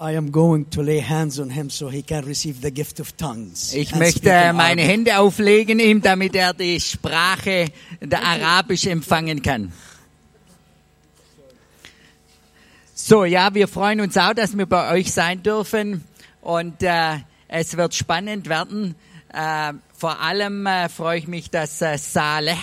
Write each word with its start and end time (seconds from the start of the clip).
Ich 0.00 0.04
and 3.92 3.98
möchte 3.98 4.18
speak 4.18 4.26
in 4.26 4.56
meine 4.56 4.82
Arabic. 4.82 4.88
Hände 4.88 5.18
auflegen 5.18 5.78
ihm, 5.78 6.02
damit 6.02 6.34
er 6.34 6.52
die 6.52 6.80
Sprache 6.80 7.66
der 8.00 8.22
Arabisch 8.22 8.86
empfangen 8.86 9.40
kann. 9.40 9.72
So, 12.94 13.24
ja, 13.24 13.54
wir 13.54 13.68
freuen 13.68 14.00
uns 14.00 14.16
auch, 14.16 14.34
dass 14.34 14.56
wir 14.56 14.66
bei 14.66 14.92
euch 14.92 15.12
sein 15.12 15.42
dürfen 15.42 16.04
und 16.42 16.82
äh, 16.82 17.18
es 17.48 17.76
wird 17.76 17.94
spannend 17.94 18.48
werden. 18.48 18.96
Äh, 19.32 19.74
vor 19.96 20.20
allem 20.20 20.66
äh, 20.66 20.88
freue 20.88 21.18
ich 21.18 21.28
mich, 21.28 21.50
dass 21.50 21.80
äh, 21.80 21.96
Saleh 21.98 22.56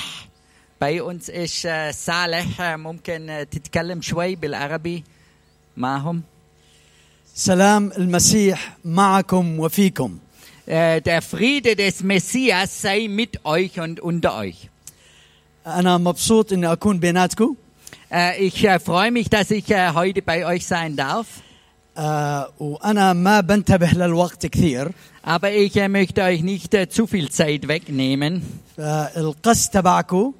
bei 0.79 1.01
uns 1.01 1.29
ist. 1.29 1.65
Äh, 1.65 1.93
Saleh 1.93 2.45
äh, 2.59 2.77
ممكن 2.77 3.29
آه، 3.29 3.43
تتكلم 3.43 4.01
شوي 4.01 4.35
بالعربي 4.35 5.03
معهم. 5.77 6.23
سلام 7.37 7.91
المسيح 7.97 8.77
معكم 8.85 9.59
وفيكم. 9.59 10.17
Äh, 10.65 11.01
der 11.01 11.21
Friede 11.21 11.75
des 11.75 12.03
Messias 12.03 12.81
sei 12.81 13.07
mit 13.09 13.45
euch 13.45 13.79
und 13.79 13.99
unter 13.99 14.37
euch. 14.37 14.69
أنا 15.67 15.97
مبسوط 15.97 16.53
إني 16.53 16.71
أكون 16.71 16.99
بيناتكم. 16.99 17.55
Äh, 18.11 18.45
ich 18.45 18.65
äh, 18.65 18.79
freue 18.79 19.11
mich, 19.11 19.29
dass 19.29 19.51
ich 19.51 19.69
äh, 19.71 19.93
heute 19.93 20.21
bei 20.21 20.45
euch 20.45 20.65
sein 20.65 20.95
darf. 20.95 21.27
آه، 21.97 22.53
وأنا 22.59 23.13
ما 23.13 23.41
بنتبه 23.41 23.91
للوقت 23.91 24.45
كثير. 24.45 24.91
Aber 25.23 25.51
ich 25.51 25.75
äh, 25.77 25.89
möchte 25.89 26.21
euch 26.23 26.41
nicht 26.41 26.73
äh, 26.73 26.89
zu 26.89 27.07
viel 27.07 27.29
Zeit 27.29 27.67
wegnehmen. 27.67 28.41
فالقس 28.77 29.69
تبعكم 29.69 30.33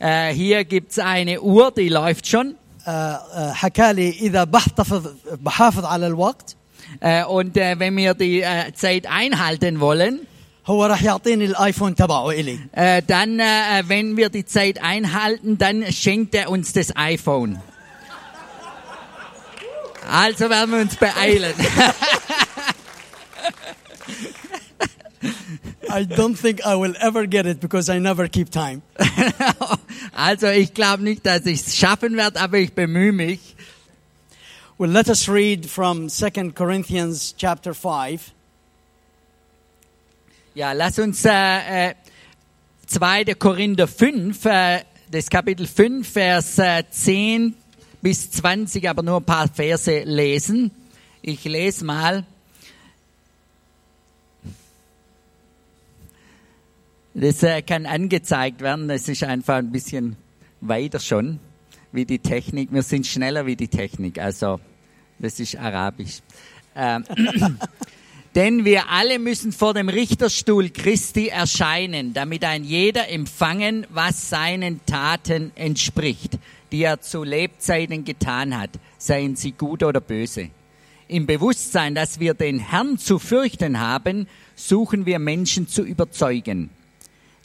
Äh, 0.00 0.32
hier 0.32 0.64
gibt's 0.64 0.98
eine 1.00 1.40
Uhr, 1.40 1.72
die 1.72 1.88
läuft 1.88 2.28
schon. 2.28 2.54
آه، 2.86 2.90
آه، 2.90 3.52
حكى 3.52 3.92
لي 3.92 4.10
إذا 4.10 4.44
بحتفظ 4.44 5.06
بحافظ 5.40 5.84
على 5.84 6.06
الوقت 6.06 6.56
Äh, 7.00 7.24
und 7.24 7.56
äh, 7.56 7.78
wenn 7.78 7.94
wir 7.96 8.14
die 8.14 8.40
äh, 8.40 8.72
Zeit 8.72 9.06
einhalten 9.06 9.78
wollen, 9.80 10.20
هو 10.66 10.84
راح 10.84 11.02
يعطيني 11.02 11.44
الآيفون 11.44 11.94
تبعه 11.94 12.30
إلي. 12.30 12.58
äh, 12.72 13.02
dann, 13.06 13.38
äh, 13.40 13.82
wenn 13.88 14.16
wir 14.16 14.28
die 14.30 14.46
Zeit 14.46 14.82
einhalten, 14.82 15.58
dann 15.58 15.84
schenkt 15.92 16.34
er 16.34 16.50
uns 16.50 16.72
das 16.72 16.96
iPhone. 16.96 17.60
Also 20.10 20.48
werden 20.48 20.72
wir 20.72 20.80
uns 20.80 20.96
beeilen. 20.96 21.54
I 25.90 26.04
don't 26.06 26.36
think 26.36 26.60
I 26.64 26.74
will 26.74 26.94
ever 27.00 27.26
get 27.26 27.46
it 27.46 27.60
because 27.60 27.90
I 27.90 27.98
never 27.98 28.28
keep 28.28 28.50
time. 28.50 28.82
also 30.15 30.47
ich 30.47 30.73
glaube 30.73 31.03
nicht, 31.03 31.25
dass 31.25 31.45
ich 31.45 31.61
es 31.61 31.75
schaffen 31.75 32.15
werde, 32.15 32.39
aber 32.39 32.57
ich 32.57 32.73
bemühe 32.73 33.11
mich. 33.11 33.55
Well, 34.77 34.89
let 34.89 35.07
us 35.07 35.29
read 35.29 35.65
from 35.65 36.09
2 36.09 36.51
Corinthians 36.51 37.35
chapter 37.37 37.73
5. 37.73 38.31
Ja, 40.55 40.71
lass 40.73 40.99
uns 40.99 41.25
äh, 41.25 41.89
äh, 41.89 41.93
2. 42.87 43.35
Korinther 43.35 43.87
5, 43.87 44.45
äh, 44.45 44.81
das 45.09 45.29
Kapitel 45.29 45.67
5, 45.67 46.07
Vers 46.07 46.59
äh, 46.59 46.83
10 46.89 47.55
bis 48.01 48.29
20, 48.31 48.89
aber 48.89 49.01
nur 49.01 49.17
ein 49.17 49.23
paar 49.23 49.47
Verse 49.47 50.03
lesen. 50.03 50.71
Ich 51.21 51.43
lese 51.45 51.85
mal. 51.85 52.25
Das 57.15 57.43
äh, 57.43 57.61
kann 57.61 57.85
angezeigt 57.85 58.61
werden, 58.61 58.87
das 58.87 59.07
ist 59.07 59.23
einfach 59.23 59.55
ein 59.55 59.71
bisschen 59.71 60.15
weiter 60.61 60.99
schon, 60.99 61.39
wie 61.91 62.05
die 62.05 62.17
Technik. 62.17 62.71
Wir 62.71 62.81
sind 62.81 63.05
schneller 63.05 63.45
wie 63.45 63.55
die 63.55 63.67
Technik, 63.67 64.17
also 64.17 64.59
das 65.19 65.39
ist 65.39 65.55
arabisch. 65.55 66.21
Ähm, 66.75 67.03
Denn 68.35 68.65
wir 68.65 68.89
alle 68.89 69.19
müssen 69.19 69.51
vor 69.51 69.75
dem 69.75 69.89
Richterstuhl 69.89 70.69
Christi 70.69 71.27
erscheinen, 71.27 72.15
damit 72.15 72.43
ein 72.43 72.63
jeder 72.63 73.07
empfangen, 73.09 73.85
was 73.91 74.31
seinen 74.31 74.83
Taten 74.87 75.51
entspricht, 75.53 76.39
die 76.71 76.81
er 76.81 76.99
zu 76.99 77.23
Lebzeiten 77.23 78.05
getan 78.05 78.59
hat, 78.59 78.71
seien 78.97 79.35
sie 79.35 79.51
gut 79.51 79.83
oder 79.83 80.01
böse. 80.01 80.49
Im 81.07 81.27
Bewusstsein, 81.27 81.93
dass 81.93 82.19
wir 82.19 82.33
den 82.33 82.57
Herrn 82.57 82.97
zu 82.97 83.19
fürchten 83.19 83.79
haben, 83.79 84.27
suchen 84.55 85.05
wir 85.05 85.19
Menschen 85.19 85.67
zu 85.67 85.83
überzeugen. 85.83 86.71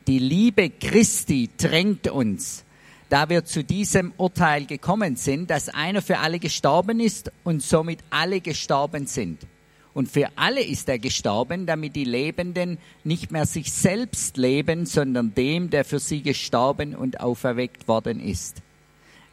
Die 0.08 0.18
Liebe 0.18 0.70
Christi 0.70 1.50
drängt 1.58 2.08
uns, 2.08 2.64
da 3.10 3.28
wir 3.28 3.44
zu 3.44 3.62
diesem 3.62 4.14
Urteil 4.16 4.64
gekommen 4.64 5.16
sind, 5.16 5.50
dass 5.50 5.68
einer 5.68 6.00
für 6.00 6.20
alle 6.20 6.38
gestorben 6.38 6.98
ist 6.98 7.30
und 7.44 7.62
somit 7.62 7.98
alle 8.08 8.40
gestorben 8.40 9.06
sind. 9.06 9.46
Und 9.92 10.10
für 10.10 10.28
alle 10.36 10.62
ist 10.62 10.88
er 10.88 10.98
gestorben, 10.98 11.66
damit 11.66 11.94
die 11.94 12.04
Lebenden 12.04 12.78
nicht 13.04 13.32
mehr 13.32 13.44
sich 13.44 13.70
selbst 13.70 14.38
leben, 14.38 14.86
sondern 14.86 15.34
dem, 15.34 15.68
der 15.68 15.84
für 15.84 15.98
sie 15.98 16.22
gestorben 16.22 16.94
und 16.94 17.20
auferweckt 17.20 17.86
worden 17.86 18.18
ist. 18.18 18.62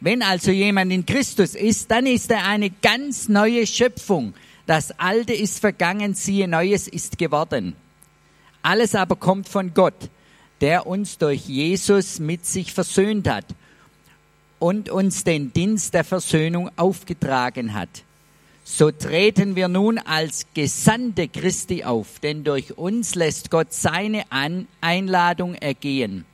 Wenn 0.02 0.22
also 0.22 0.52
jemand 0.52 0.92
in 0.92 1.06
Christus 1.06 1.56
ist, 1.56 1.90
dann 1.90 2.06
ist 2.06 2.30
er 2.32 2.46
eine 2.48 2.70
ganz 2.70 3.30
neue 3.30 3.66
Schöpfung. 3.66 4.34
Das 4.66 4.92
Alte 5.00 5.34
ist 5.34 5.60
vergangen, 5.60 6.16
siehe, 6.16 6.50
Neues 6.50 6.90
ist 6.90 7.18
geworden. 7.18 7.78
Alles 8.62 8.94
aber 8.94 9.16
kommt 9.16 9.48
von 9.48 9.74
Gott, 9.74 10.10
der 10.62 10.88
uns 10.88 11.18
durch 11.18 11.46
Jesus 11.48 12.20
mit 12.20 12.46
sich 12.46 12.74
versöhnt 12.74 13.28
hat 13.28 13.46
und 14.60 14.90
uns 14.90 15.24
den 15.24 15.54
Dienst 15.54 15.94
der 15.94 16.04
Versöhnung 16.04 16.70
aufgetragen 16.76 17.74
hat. 17.74 17.90
So 18.64 18.90
treten 18.90 19.56
wir 19.56 19.68
nun 19.68 20.00
als 20.00 20.48
Gesandte 20.56 21.28
Christi 21.28 21.84
auf, 21.84 22.20
denn 22.20 22.44
durch 22.44 22.78
uns 22.78 23.14
lässt 23.14 23.52
Gott 23.52 23.72
seine 23.74 24.24
Einladung 24.82 25.54
ergehen. 25.54 26.26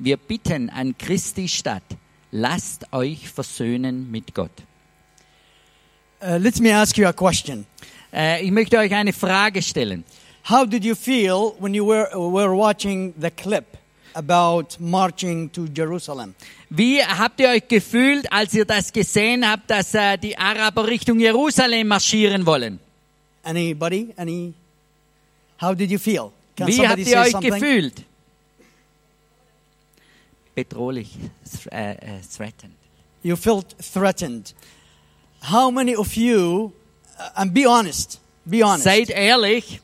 Wir 0.00 0.16
bitten 0.16 0.70
an 0.70 0.98
Christi 0.98 1.48
statt, 1.48 1.84
lasst 2.32 2.92
euch 2.92 3.28
versöhnen 3.28 4.10
mit 4.10 4.34
Gott. 4.34 4.50
Uh, 6.20 6.36
let 6.36 6.58
me 6.60 6.74
ask 6.74 6.98
you 6.98 7.06
a 7.06 7.12
question. 7.12 7.64
Äh, 8.12 8.44
ich 8.44 8.50
möchte 8.50 8.78
euch 8.78 8.92
eine 8.92 9.12
Frage 9.12 9.62
stellen. 9.62 10.04
How 10.44 10.64
did 10.66 10.84
you 10.84 10.94
feel 10.94 11.54
when 11.58 11.74
you 11.74 11.84
were, 11.84 12.08
were 12.14 12.54
watching 12.54 13.14
the 13.18 13.30
clip 13.30 13.76
about 14.14 14.76
marching 14.80 15.48
to 15.50 15.68
Jerusalem? 15.68 16.34
Wie 16.68 17.00
habt 17.02 17.38
ihr 17.40 17.48
euch 17.50 17.68
gefühlt, 17.68 18.26
als 18.32 18.52
ihr 18.54 18.64
das 18.64 18.92
gesehen 18.92 19.48
habt, 19.48 19.70
dass 19.70 19.94
äh, 19.94 20.16
die 20.16 20.36
Araber 20.36 20.86
Richtung 20.86 21.20
Jerusalem 21.20 21.88
marschieren 21.88 22.44
wollen? 22.44 22.80
Anybody? 23.44 24.12
Any? 24.16 24.54
How 25.60 25.74
did 25.74 25.90
you 25.90 25.98
feel? 25.98 26.32
Can 26.56 26.66
Wie 26.66 26.86
habt 26.86 26.98
ihr 26.98 27.18
euch 27.18 27.30
something? 27.32 27.52
gefühlt? 27.52 28.04
Bedrohlich, 30.54 31.16
äh, 31.70 31.92
äh, 31.92 32.20
threatened. 32.36 32.74
You 33.22 33.36
felt 33.36 33.76
threatened. 33.78 34.54
How 35.50 35.70
many 35.70 35.96
of 35.96 36.14
you, 36.16 36.72
uh, 37.18 37.30
and 37.36 37.54
be 37.54 37.66
honest, 37.66 38.20
be 38.44 38.62
honest. 38.62 38.84
Seid 38.84 39.10
ehrlich, 39.10 39.80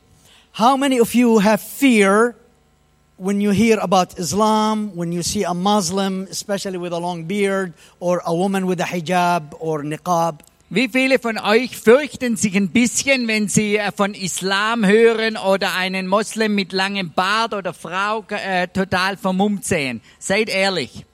How 0.59 0.75
many 0.75 0.99
of 0.99 1.15
you 1.15 1.39
have 1.39 1.61
fear 1.61 2.35
when 3.15 3.39
you 3.39 3.51
hear 3.51 3.79
about 3.79 4.19
Islam, 4.19 4.93
when 4.93 5.13
you 5.13 5.23
see 5.23 5.45
a 5.45 5.53
Muslim, 5.53 6.27
especially 6.29 6.77
with 6.77 6.91
a 6.91 6.97
long 6.97 7.23
beard, 7.23 7.71
or 8.01 8.21
a 8.25 8.35
woman 8.35 8.67
with 8.67 8.81
a 8.81 8.83
hijab 8.83 9.55
or 9.61 9.83
niqab? 9.83 10.41
Wie 10.69 10.89
viele 10.89 11.17
von 11.17 11.37
euch 11.37 11.77
fürchten 11.77 12.35
sich 12.35 12.57
ein 12.57 12.67
bisschen, 12.67 13.25
wenn 13.29 13.47
sie 13.47 13.77
äh, 13.77 13.93
von 13.93 14.13
Islam 14.13 14.85
hören 14.85 15.37
oder 15.37 15.75
einen 15.75 16.07
Moslem 16.07 16.55
mit 16.55 16.73
langem 16.73 17.13
Bart 17.13 17.53
oder 17.53 17.73
Frau 17.73 18.25
äh, 18.27 18.67
total 18.67 19.15
vermummt 19.15 19.63
sehen? 19.63 20.01
Seid 20.19 20.49
ehrlich. 20.49 21.05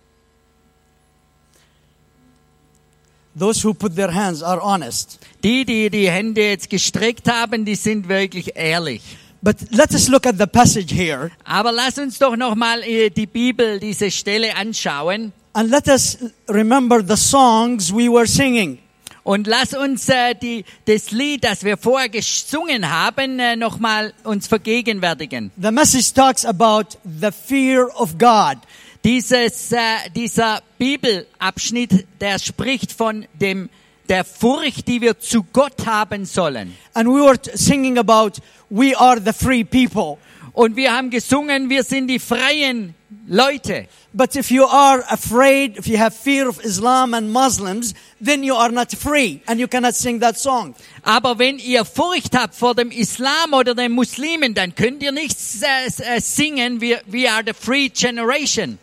Those 3.38 3.63
who 3.63 3.75
put 3.75 3.95
their 3.95 4.12
hands 4.12 4.41
are 4.41 4.59
honest. 4.59 5.19
Die, 5.44 5.66
die 5.66 5.91
die 5.91 6.09
Hände 6.09 6.41
jetzt 6.41 6.72
gestreckt 6.72 7.30
haben, 7.30 7.63
die 7.63 7.75
sind 7.75 8.09
wirklich 8.09 8.56
ehrlich. 8.56 9.03
But 9.45 9.57
let 9.69 9.94
us 9.94 10.09
look 10.09 10.25
at 10.25 10.39
the 10.39 10.47
passage 10.47 10.92
here 10.92 11.30
Aber 11.44 11.71
lass 11.71 12.00
uns 12.00 12.18
doch 12.18 12.36
noch 12.36 12.56
mal 12.56 12.81
äh, 12.81 13.12
die 13.12 13.27
Bibel, 13.27 13.80
diese 13.80 14.09
Stelle 14.09 14.56
anschauen 14.56 15.33
and 15.53 15.69
let 15.69 15.88
us 15.88 16.18
remember 16.50 17.01
the 17.01 17.15
songs 17.15 17.92
we 17.94 18.09
were 18.09 18.25
singing. 18.25 18.80
und 19.24 19.45
lass 19.47 19.74
uns 19.74 20.09
äh, 20.09 20.33
die, 20.36 20.65
das 20.86 21.12
Lied, 21.12 21.44
das 21.44 21.63
wir 21.63 21.77
vorher 21.77 22.09
gesungen 22.09 22.89
haben, 22.89 23.39
äh, 23.39 23.56
noch 23.56 23.80
mal 23.80 24.13
uns 24.24 24.47
vergegenwärtigen. 24.47 25.51
The 25.62 25.71
message 25.71 26.13
talks 26.13 26.44
about 26.44 26.98
the 27.03 27.31
fear 27.31 27.88
of 28.00 28.18
God. 28.18 28.57
Dieses, 29.03 29.71
äh, 29.71 29.77
dieser 30.15 30.62
Bibelabschnitt, 30.77 32.07
der 32.19 32.39
spricht 32.39 32.91
von 32.91 33.25
dem, 33.33 33.69
der 34.10 34.24
Furcht, 34.24 34.88
die 34.88 35.02
wir 35.02 35.19
zu 35.19 35.44
Gott 35.44 35.86
haben 35.86 36.25
sollen. 36.25 36.75
And 36.94 37.10
we 37.10 37.22
were 37.22 37.38
singing 37.54 37.98
about 37.98 38.40
we 38.69 38.96
are 38.96 39.19
the 39.19 39.34
free 39.34 39.63
people. 39.63 40.18
Und 40.54 40.75
wir 40.75 40.94
haben 40.94 41.10
gesungen, 41.10 41.69
wir 41.69 41.84
sind 41.84 42.07
die 42.07 42.19
freien 42.19 42.96
Leute. 43.28 43.88
But 44.13 44.36
if 44.38 44.50
you 44.50 44.66
are 44.66 45.04
afraid, 45.10 45.78
if 45.78 45.88
you 45.88 45.98
have 45.98 46.16
fear 46.16 46.48
of 46.48 46.63
Islam 46.63 47.13
and 47.13 47.30
Muslims, 47.30 47.94
then 48.22 48.44
you 48.44 48.56
are 48.56 48.72
not 48.72 48.94
free 48.94 49.42
and 49.48 49.60
you 49.60 49.68
cannot 49.68 49.96
sing 49.96 50.22
that 50.22 50.38
song. 50.38 50.74
Aber 51.04 51.38
wenn 51.38 51.60
ihr 51.60 51.84
Furcht 51.84 52.34
habt 52.34 52.56
vor 52.56 52.75
dem 52.75 52.92
Islam 52.92 53.54
oder 53.54 53.75
den 53.75 53.92
Muslimen, 53.92 54.54
dann 54.54 54.74
könnt 54.74 55.04
ihr 55.04 55.12
nicht 55.12 55.38
äh, 55.62 56.22
singen, 56.22 56.80
we, 56.80 57.01
we 57.08 57.30
are 57.30 57.44
the 57.46 57.54
free 57.54 57.90
generation. 57.90 58.80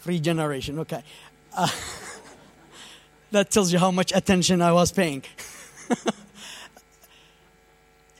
Free 0.00 0.20
generation, 0.20 0.78
okay. 0.78 1.00
Uh, 1.54 1.66
that 3.34 3.50
tells 3.50 3.72
you 3.72 3.78
how 3.78 3.90
much 3.90 4.12
attention 4.14 4.62
I 4.62 4.72
was 4.72 4.92
paying. 4.92 5.22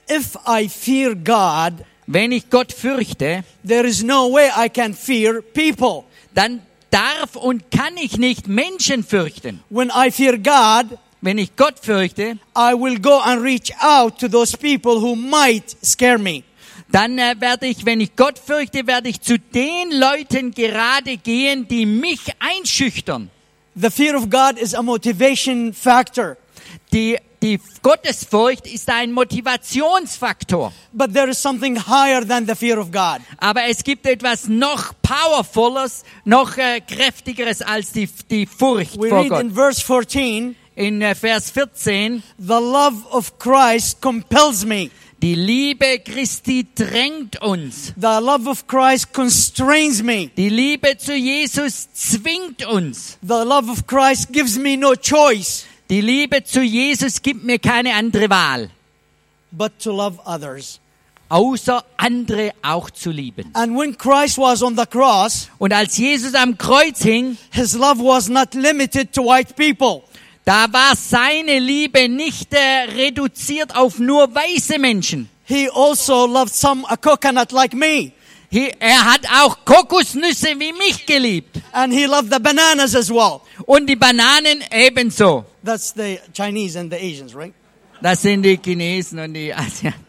if 0.07 0.35
I 0.45 0.67
fear 0.67 1.15
God, 1.15 1.85
Wenn 2.07 2.31
ich 2.31 2.51
Gott 2.51 2.71
fürchte, 2.71 3.43
there 3.63 3.83
is 3.87 4.03
no 4.03 4.31
way 4.31 4.51
I 4.55 4.69
can 4.69 4.93
fear 4.93 5.41
people. 5.41 6.03
dann 6.35 6.61
darf 6.91 7.35
und 7.35 7.71
kann 7.71 7.97
ich 7.97 8.17
nicht 8.19 8.47
Menschen 8.47 9.03
fürchten. 9.03 9.61
When 9.69 9.89
I 9.89 10.11
fear 10.11 10.37
God, 10.37 10.99
Wenn 11.21 11.39
ich 11.39 11.55
Gott 11.55 11.79
fürchte, 11.81 12.37
I 12.55 12.73
will 12.75 12.99
go 12.99 13.19
and 13.19 13.41
reach 13.41 13.71
out 13.81 14.19
to 14.19 14.27
those 14.27 14.55
people 14.55 15.01
who 15.01 15.15
might 15.15 15.75
scare 15.83 16.19
me. 16.19 16.43
dann 16.91 17.17
äh, 17.17 17.33
werde 17.39 17.65
ich, 17.65 17.83
wenn 17.85 17.99
ich 17.99 18.15
Gott 18.15 18.37
fürchte, 18.37 18.85
werde 18.85 19.09
ich 19.09 19.19
zu 19.21 19.39
den 19.39 19.91
Leuten 19.99 20.51
gerade 20.51 21.17
gehen, 21.17 21.67
die 21.67 21.87
mich 21.87 22.21
einschüchtern. 22.37 23.31
The 23.75 23.89
fear 23.91 24.15
of 24.15 24.29
God 24.29 24.57
is 24.57 24.73
a 24.73 24.81
motivation 24.81 25.73
factor. 25.73 26.37
Die, 26.93 27.17
die 27.41 27.59
Gottesfurcht 27.81 28.67
ist 28.67 28.89
ein 28.89 29.11
Motivationsfaktor. 29.11 30.71
But 30.93 31.13
there 31.13 31.29
is 31.29 31.37
something 31.37 31.75
higher 31.75 32.25
than 32.25 32.47
the 32.47 32.55
fear 32.55 32.79
of 32.79 32.91
God. 32.91 33.19
Aber 33.37 33.63
es 33.67 33.83
gibt 33.83 34.05
etwas 34.05 34.47
noch 34.47 34.93
powervolles, 35.01 36.03
noch 36.23 36.57
äh, 36.57 36.79
kräftigeres 36.79 37.61
als 37.61 37.91
die, 37.91 38.07
die 38.29 38.45
Furcht 38.45 38.97
We 38.97 39.09
vor 39.09 39.19
read 39.19 39.29
Gott. 39.29 39.41
in 39.41 39.53
verse 39.53 39.81
14, 39.81 40.55
In 40.75 41.01
äh, 41.01 41.15
Vers 41.15 41.49
14, 41.51 42.23
the 42.37 42.53
love 42.53 43.05
of 43.11 43.37
Christ 43.39 44.01
compels 44.01 44.65
me. 44.65 44.89
Die 45.25 45.33
Liebe 45.33 45.97
Christi 46.05 46.67
drängt 46.75 47.41
uns. 47.41 47.93
The 47.95 48.19
love 48.21 48.47
of 48.47 48.67
Christ 48.67 49.11
constrains 49.11 50.03
me. 50.03 50.29
Die 50.37 50.49
Liebe 50.49 50.99
zu 50.99 51.15
Jesus 51.15 51.91
zwingt 51.93 52.63
uns. 52.67 53.17
The 53.23 53.43
love 53.43 53.71
of 53.71 53.87
Christ 53.87 54.31
gives 54.31 54.55
me 54.55 54.77
no 54.77 54.93
choice 54.93 55.65
Die 55.89 56.01
Liebe 56.01 56.43
zu 56.43 56.61
Jesus 56.61 57.19
gibt 57.19 57.43
mir 57.43 57.57
keine 57.57 57.95
andere 57.95 58.29
Wahl, 58.29 58.69
but 59.51 59.79
to 59.79 59.91
love 59.91 60.19
others. 60.25 60.79
außer 61.27 61.83
andere 61.97 62.51
auch 62.61 62.91
zu 62.91 63.09
lieben. 63.09 63.49
And 63.53 63.75
when 63.75 63.97
Christ 63.97 64.37
was 64.37 64.61
on 64.61 64.77
the 64.77 64.85
cross, 64.85 65.49
Und 65.57 65.73
als 65.73 65.97
Jesus 65.97 66.35
am 66.35 66.55
Kreuz 66.55 67.01
hing, 67.01 67.35
his 67.51 67.73
love 67.73 67.97
was 67.99 68.29
not 68.29 68.53
limited 68.53 69.11
to 69.11 69.23
white 69.23 69.55
people. 69.55 70.03
Da 70.45 70.71
war 70.71 70.95
seine 70.95 71.59
Liebe 71.59 72.07
nicht 72.07 72.53
äh, 72.53 72.83
reduziert 72.95 73.75
auf 73.75 73.97
nur 73.99 74.33
weiße 74.33 74.77
Menschen. 74.79 75.29
He 75.45 75.69
also 75.73 76.25
loved 76.27 76.53
some 76.53 76.85
a 76.87 76.95
coconut 76.97 77.51
like 77.51 77.73
me. 77.73 78.11
He, 78.49 78.71
er 78.79 79.03
hat 79.05 79.21
auch 79.43 79.65
Kokosnüsse 79.65 80.59
wie 80.59 80.71
mich 80.73 81.05
geliebt. 81.05 81.59
And 81.71 81.91
he 81.93 82.05
loved 82.05 82.31
the 82.31 82.39
bananas 82.39 82.95
as 82.95 83.09
well. 83.09 83.41
Und 83.65 83.87
die 83.87 83.95
Bananen 83.95 84.63
ebenso. 84.71 85.45
That's 85.63 85.93
the 85.95 86.19
Chinese 86.33 86.79
and 86.79 86.91
the 86.91 86.97
Asians, 86.97 87.35
right? 87.35 87.53
Das 88.01 88.21
sind 88.21 88.43
die 88.43 88.57
Chinesen 88.57 89.19
und 89.19 89.33
die 89.33 89.53
Asiaten. 89.53 90.05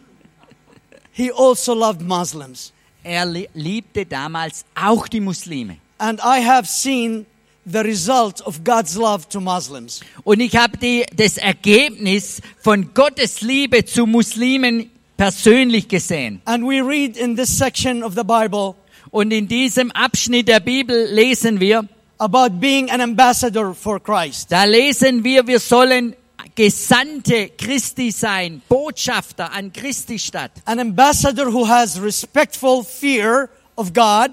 He 1.12 1.30
also 1.32 1.74
loved 1.74 2.02
Muslims. 2.02 2.72
Er 3.02 3.24
li- 3.24 3.48
liebte 3.54 4.04
damals 4.04 4.64
auch 4.74 5.08
die 5.08 5.20
Muslime. 5.20 5.78
And 5.98 6.20
I 6.20 6.44
have 6.44 6.66
seen 6.68 7.24
the 7.70 7.80
result 7.80 8.40
of 8.42 8.64
God's 8.64 8.96
love 8.96 9.28
to 9.28 9.40
Muslims. 9.40 10.00
Und 10.24 10.40
ich 10.40 10.56
habe 10.56 10.78
die, 10.78 11.04
das 11.14 11.36
Ergebnis 11.36 12.40
von 12.62 12.94
Gottes 12.94 13.40
Liebe 13.40 13.84
zu 13.84 14.06
Muslimen 14.06 14.90
persönlich 15.16 15.88
gesehen. 15.88 16.40
And 16.44 16.64
we 16.64 16.80
read 16.80 17.16
in 17.16 17.36
this 17.36 17.56
section 17.56 18.02
of 18.02 18.14
the 18.14 18.24
Bible 18.24 18.74
Und 19.10 19.32
in 19.32 19.48
diesem 19.48 19.90
Abschnitt 19.92 20.48
der 20.48 20.60
Bibel 20.60 21.06
lesen 21.10 21.60
wir, 21.60 21.88
about 22.18 22.60
being 22.60 22.90
an 22.90 23.00
ambassador 23.00 23.74
for 23.74 23.98
Christ. 23.98 24.50
da 24.50 24.64
lesen 24.64 25.22
wir, 25.24 25.46
wir 25.46 25.60
sollen 25.60 26.14
Gesandte 26.54 27.50
Christi 27.56 28.10
sein, 28.10 28.62
Botschafter 28.68 29.52
an 29.52 29.72
Christi 29.72 30.18
Stadt. 30.18 30.52
An 30.64 30.80
ambassador 30.80 31.52
who 31.52 31.66
has 31.66 32.00
respectful 32.00 32.82
fear 32.82 33.48
of 33.76 33.92
God 33.92 34.32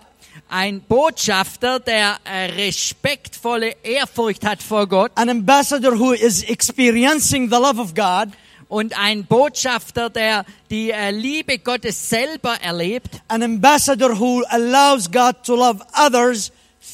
Ein 0.56 0.82
Botschafter, 0.82 1.80
der 1.80 2.18
äh, 2.26 2.46
respektvolle 2.52 3.74
Ehrfurcht 3.82 4.46
hat 4.46 4.62
vor 4.62 4.86
Gott. 4.88 5.12
an 5.16 5.28
ambassador 5.30 5.98
who 5.98 6.12
is 6.14 6.44
experiencing 6.44 7.50
the 7.50 7.56
love 7.56 7.80
of 7.82 7.96
God, 7.96 8.28
Und 8.70 8.96
ein 9.00 9.26
Botschafter, 9.26 10.12
der 10.12 10.46
die 10.70 10.92
äh, 10.92 11.10
Liebe 11.10 11.58
Gottes 11.58 12.08
selber 12.08 12.54
erlebt. 12.62 13.22
an 13.30 13.42
ambassador 13.42 14.20
who 14.20 14.44
allows 14.50 15.12
God 15.12 15.38
to 15.44 15.56
love 15.56 15.82
others 16.00 16.52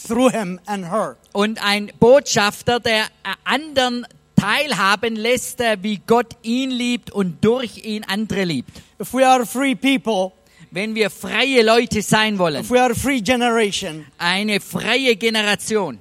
through 0.07 0.31
him 0.31 0.61
and 0.65 0.89
her. 0.89 1.17
Und 1.33 1.61
ein 1.61 1.91
Botschafter, 1.99 2.79
der 2.79 3.03
äh, 3.03 3.07
anderen 3.43 4.07
teilhaben 4.37 5.17
lässt, 5.17 5.59
wie 5.81 5.99
Gott 6.07 6.37
ihn 6.43 6.71
liebt 6.71 7.11
und 7.11 7.43
durch 7.43 7.83
ihn 7.83 8.05
andere 8.05 8.45
liebt. 8.45 8.71
If 9.01 9.13
we 9.13 9.27
are 9.27 9.45
free 9.45 9.75
people, 9.75 10.31
Wenn 10.71 10.93
wir 10.93 11.09
freie 11.09 11.63
Leute 11.63 12.01
sein 12.01 12.37
wollen, 12.37 12.61
if 12.61 12.69
we 12.69 12.79
are 12.79 12.91
a 12.91 12.95
free 12.95 13.21
generation, 13.21 14.05
eine 14.17 14.59
freie 14.59 15.15
Generation, 15.15 15.99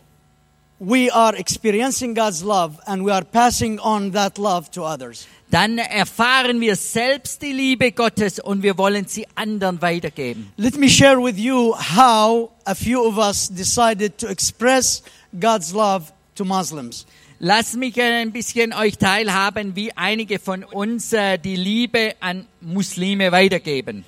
we 0.79 1.11
are 1.13 1.37
experiencing 1.37 2.15
God's 2.15 2.43
love 2.43 2.79
and 2.87 3.05
we 3.05 3.13
are 3.13 3.25
passing 3.25 3.79
on 3.81 4.13
that 4.13 4.37
love 4.39 4.71
to 4.73 4.85
others. 4.85 5.27
dann 5.51 5.79
erfahren 5.79 6.61
wir 6.61 6.77
selbst 6.77 7.41
die 7.41 7.53
Liebe 7.53 7.93
Gottes 7.93 8.39
und 8.39 8.63
wir 8.63 8.77
wollen 8.77 9.07
sie 9.07 9.27
anderen 9.35 9.81
weitergeben. 9.81 10.53
Let 10.57 10.77
me 10.77 10.89
share 10.89 11.17
with 11.23 11.39
you 11.39 11.75
how 11.75 12.51
a 12.65 12.75
few 12.75 13.01
of 13.01 13.17
us 13.17 13.49
decided 13.49 14.19
to 14.19 14.29
express 14.29 15.03
God's 15.39 15.73
love 15.73 16.13
to 16.35 16.45
Muslims. 16.45 17.07
Lasst 17.41 17.77
mich 17.77 18.01
ein 18.01 18.33
bisschen 18.33 18.73
euch 18.73 18.99
teilhaben, 18.99 19.77
wie 19.77 19.93
einige 19.93 20.39
von 20.39 20.65
uns 20.65 21.13
äh, 21.13 21.39
die 21.39 21.57
Liebe 21.57 22.15
an 22.21 22.47
Muslime 22.61 23.31
weitergeben. 23.33 24.05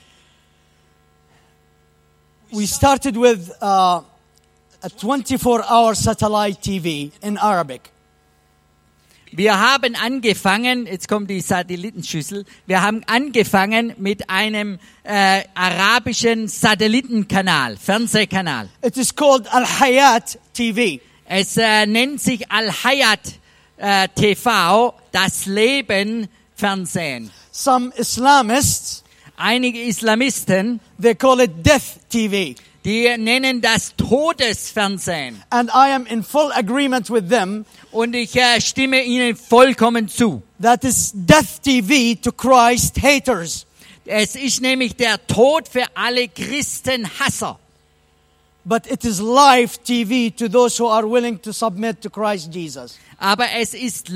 We 2.52 2.66
started 2.66 3.16
with 3.16 3.52
uh, 3.62 4.02
a 4.82 4.88
24 4.88 5.62
hour 5.68 5.94
satellite 5.94 6.60
TV 6.60 7.12
in 7.22 7.38
Arabic. 7.38 7.90
Wir 9.32 9.60
haben 9.60 9.94
angefangen, 9.94 10.86
jetzt 10.86 11.06
kommt 11.06 11.30
die 11.30 11.40
Satellitenschüssel, 11.40 12.44
wir 12.66 12.82
haben 12.82 13.02
angefangen 13.06 13.94
mit 13.98 14.28
einem 14.28 14.80
äh, 15.04 15.44
arabischen 15.54 16.48
Satellitenkanal, 16.48 17.76
Fernsehkanal. 17.76 18.68
It 18.82 18.96
is 18.96 19.14
called 19.14 19.46
Al 19.54 19.64
Hayat 19.64 20.36
TV. 20.52 21.00
Es 21.32 21.56
äh, 21.56 21.86
nennt 21.86 22.20
sich 22.20 22.50
Al-Hayat 22.50 23.20
äh, 23.76 24.08
TV, 24.08 24.92
das 25.12 25.46
Leben 25.46 26.26
Fernsehen. 26.56 27.30
Some 27.52 27.92
Islamists, 27.96 29.04
Einige 29.40 29.82
Islamisten, 29.82 30.80
they 31.00 31.14
call 31.14 31.40
it 31.40 31.64
Death 31.64 31.98
TV. 32.10 32.54
die 32.84 33.16
nennen 33.18 33.60
das 33.60 33.94
Todesfernsehen. 33.96 35.42
And 35.50 35.70
I 35.70 35.92
am 35.92 36.06
in 36.06 36.22
full 36.22 36.52
agreement 36.52 37.10
with 37.10 37.28
them. 37.28 37.64
Und 37.90 38.14
ich 38.14 38.36
äh, 38.36 38.60
stimme 38.60 39.02
ihnen 39.02 39.36
vollkommen 39.36 40.08
zu. 40.08 40.42
That 40.60 40.84
is 40.84 41.12
Death 41.14 41.62
TV 41.62 42.20
to 42.20 42.32
Christ 42.32 43.00
haters. 43.02 43.66
Es 44.06 44.34
ist 44.34 44.60
nämlich 44.60 44.96
der 44.96 45.24
Tod 45.26 45.68
für 45.68 45.84
alle 45.94 46.28
Christenhasser. 46.28 47.58
But 48.64 48.86
it 48.90 49.04
is 49.04 49.20
life 49.20 49.78
TV 49.82 50.30
to 50.36 50.48
those 50.48 50.82
who 50.82 50.88
are 50.88 51.10
willing 51.10 51.40
to 51.42 51.52
submit 51.52 52.02
to 52.02 52.10
Christ 52.10 52.54
Jesus. 52.54 52.98
Aber 53.18 53.46
es 53.58 53.74
ist 53.74 54.08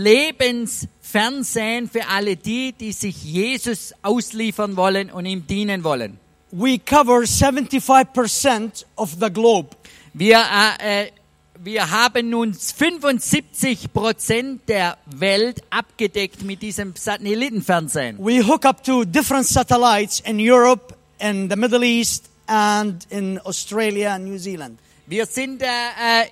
Lebensfernsehen 1.15 1.89
für 1.89 2.07
alle 2.09 2.37
die, 2.37 2.73
die 2.73 2.93
sich 2.93 3.23
Jesus 3.23 3.95
ausliefern 4.03 4.77
wollen 4.77 5.11
und 5.11 5.27
ihm 5.27 5.47
dienen 5.47 5.85
wollen. 5.85 6.19
We 6.51 6.79
cover 6.79 7.21
75% 7.21 8.85
of 8.97 9.17
the 9.21 9.31
globe. 9.31 9.71
Wir, 10.13 10.43
äh, 10.81 11.05
äh, 11.05 11.11
wir 11.59 11.91
haben 11.91 12.31
nun 12.31 12.55
75 12.55 13.93
Prozent 13.93 14.69
der 14.69 14.99
Welt 15.07 15.63
abgedeckt 15.71 16.43
mit 16.43 16.63
diesem 16.63 16.95
Satellitenfernsehen. 16.95 18.19
We 18.19 18.47
hook 18.47 18.65
up 18.65 18.85
to 18.85 19.05
different 19.05 19.47
satellites 19.47 20.21
in 20.21 20.39
Europe, 20.39 20.95
in 21.19 21.49
the 21.49 21.57
Middle 21.57 21.85
East, 21.85 22.29
and 22.47 23.05
in 23.11 23.41
Australia 23.45 24.15
and 24.15 24.27
New 24.27 24.39
Zealand. 24.39 24.79
Wir 25.07 25.27
sind, 25.27 25.63
äh, 25.63 25.67
äh, 25.67 26.27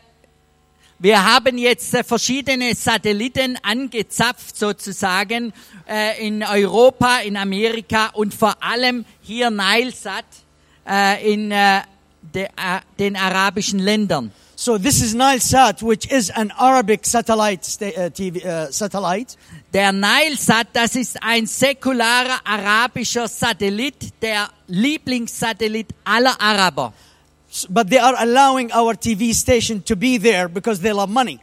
wir 1.02 1.25
haben 1.25 1.59
jetzt 1.59 1.92
äh, 1.94 2.04
verschiedene 2.04 2.76
Satelliten 2.76 3.59
angezapft 3.62 4.56
sozusagen 4.56 5.52
äh, 5.88 6.25
in 6.25 6.44
Europa, 6.44 7.18
in 7.18 7.37
Amerika 7.37 8.11
und 8.14 8.32
vor 8.32 8.54
allem 8.62 9.04
hier 9.21 9.50
Nilesat 9.50 10.25
äh, 10.88 11.32
in, 11.32 11.50
de, 11.50 12.49
den 12.99 13.16
arabischen 13.16 13.80
Ländern. 13.80 14.30
So 14.54 14.78
this 14.78 15.02
is 15.02 15.12
Nilesat, 15.12 15.82
which 15.82 16.06
is 16.06 16.30
an 16.30 16.52
Arabic 16.52 17.04
satellite 17.04 17.64
sta- 17.64 18.06
uh, 18.06 18.11
TV 18.11 18.38
uh, 18.44 18.71
satellite, 18.71 19.35
Der 19.73 19.90
Nilesat, 19.90 20.68
das 20.73 20.94
ist 20.94 21.21
ein 21.21 21.47
säkularer 21.49 22.38
arabischer 22.44 23.26
Satellit, 23.26 24.12
der 24.23 24.49
Lieblingssatellit 24.68 25.88
aller 26.04 26.40
Araber. 26.40 26.92
But 27.68 27.90
they 27.90 27.99
are 27.99 28.16
allowing 28.18 28.73
our 28.73 28.94
TV 28.94 29.35
station 29.35 29.82
to 29.85 29.97
be 29.97 30.18
there 30.18 30.49
because 30.49 30.80
they 30.80 30.92
love 30.92 31.11
money. 31.11 31.38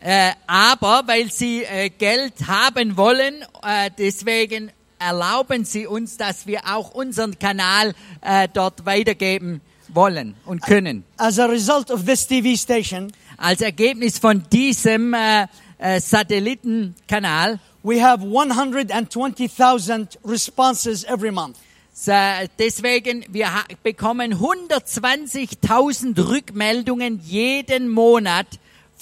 Äh, 0.00 0.32
aber 0.46 1.02
weil 1.06 1.30
sie 1.32 1.64
äh, 1.64 1.90
Geld 1.90 2.34
haben 2.46 2.96
wollen, 2.96 3.44
äh, 3.62 3.90
deswegen 3.98 4.70
erlauben 4.98 5.64
sie 5.64 5.86
uns, 5.86 6.16
dass 6.16 6.46
wir 6.46 6.60
auch 6.64 6.90
unseren 6.90 7.38
Kanal 7.38 7.94
äh, 8.20 8.46
dort 8.52 8.86
weitergeben 8.86 9.60
wollen 9.88 10.36
und 10.44 10.62
können. 10.62 11.04
As 11.16 11.38
a 11.38 11.46
result 11.46 11.90
of 11.90 12.04
this 12.04 12.26
TV 12.26 12.56
station, 12.56 13.10
Als 13.40 13.60
Ergebnis 13.60 14.18
von 14.18 14.42
diesem 14.50 15.14
äh, 15.14 15.46
äh, 15.78 16.00
Satellitenkanal 16.00 17.60
we 17.84 18.00
have 18.00 18.20
120,000 18.20 20.18
responses 20.24 21.04
every 21.04 21.30
month. 21.30 21.56
So, 22.00 22.12
deswegen, 22.60 23.24
wir 23.28 23.48
bekommen 23.82 24.34
120.000 24.34 26.28
Rückmeldungen 26.28 27.18
jeden 27.24 27.88
Monat 27.88 28.46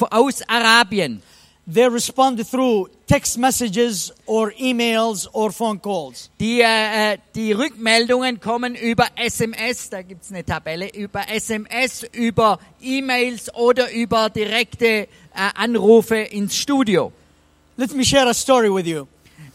aus 0.00 0.40
Arabien. 0.48 1.20
They 1.66 1.84
respond 1.88 2.42
through 2.50 2.88
text 3.06 3.36
messages 3.36 4.14
or 4.24 4.50
emails 4.58 5.28
or 5.34 5.52
phone 5.52 5.78
calls. 5.78 6.30
Die, 6.40 6.62
äh, 6.62 7.12
äh, 7.12 7.18
die 7.34 7.52
Rückmeldungen 7.52 8.40
kommen 8.40 8.74
über 8.74 9.08
SMS, 9.14 9.90
da 9.90 10.00
gibt's 10.00 10.30
eine 10.30 10.42
Tabelle, 10.42 10.88
über 10.94 11.28
SMS, 11.28 12.02
über 12.14 12.58
E-Mails 12.80 13.54
oder 13.54 13.90
über 13.92 14.30
direkte 14.30 14.86
äh, 14.86 15.06
Anrufe 15.54 16.16
ins 16.16 16.56
Studio. 16.56 17.12
Let 17.76 17.92
me 17.92 18.06
share 18.06 18.30
a 18.30 18.32
story 18.32 18.74
with 18.74 18.86
you. 18.86 19.06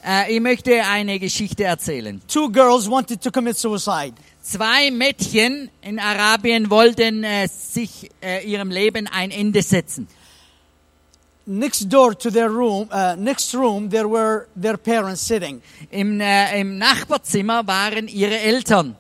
Äh, 0.04 0.36
ich 0.36 0.42
möchte 0.42 0.84
eine 0.84 1.20
Geschichte 1.20 1.64
erzählen. 1.64 2.22
Two 2.28 2.50
girls 2.50 2.90
wanted 2.90 3.22
to 3.22 3.32
commit 3.32 3.58
suicide. 3.58 4.14
Zwei 4.42 4.90
Mädchen 4.90 5.70
in 5.82 6.00
Arabien 6.00 6.70
wollten 6.70 7.24
äh, 7.24 7.48
sich 7.48 8.10
äh, 8.22 8.44
ihrem 8.46 8.72
Leben 8.72 9.08
ein 9.08 9.30
Ende 9.30 9.62
setzen. 9.62 10.08
Next 11.46 11.92
door 11.92 12.18
to 12.18 12.30
their 12.30 12.50
room, 12.50 12.88
uh, 12.92 13.16
next 13.16 13.54
room, 13.56 13.90
there 13.90 14.08
were 14.08 14.48
their 14.56 14.78
parents 14.78 15.26
sitting. 15.26 15.62
Im, 15.90 16.22
äh, 16.22 16.60
Im 16.60 16.78
Nachbarzimmer 16.78 17.66
waren 17.68 18.08
ihre 18.08 18.40
Eltern. 18.40 18.96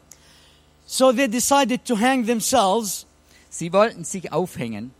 So 0.86 1.12
they 1.13 1.27
decided 1.27 1.86
to 1.86 1.98
hang 1.98 2.25
themselves 2.25 3.05
Sie 3.50 3.72
wollten 3.72 4.03
sich 4.03 4.31
aufhängen. 4.31 4.91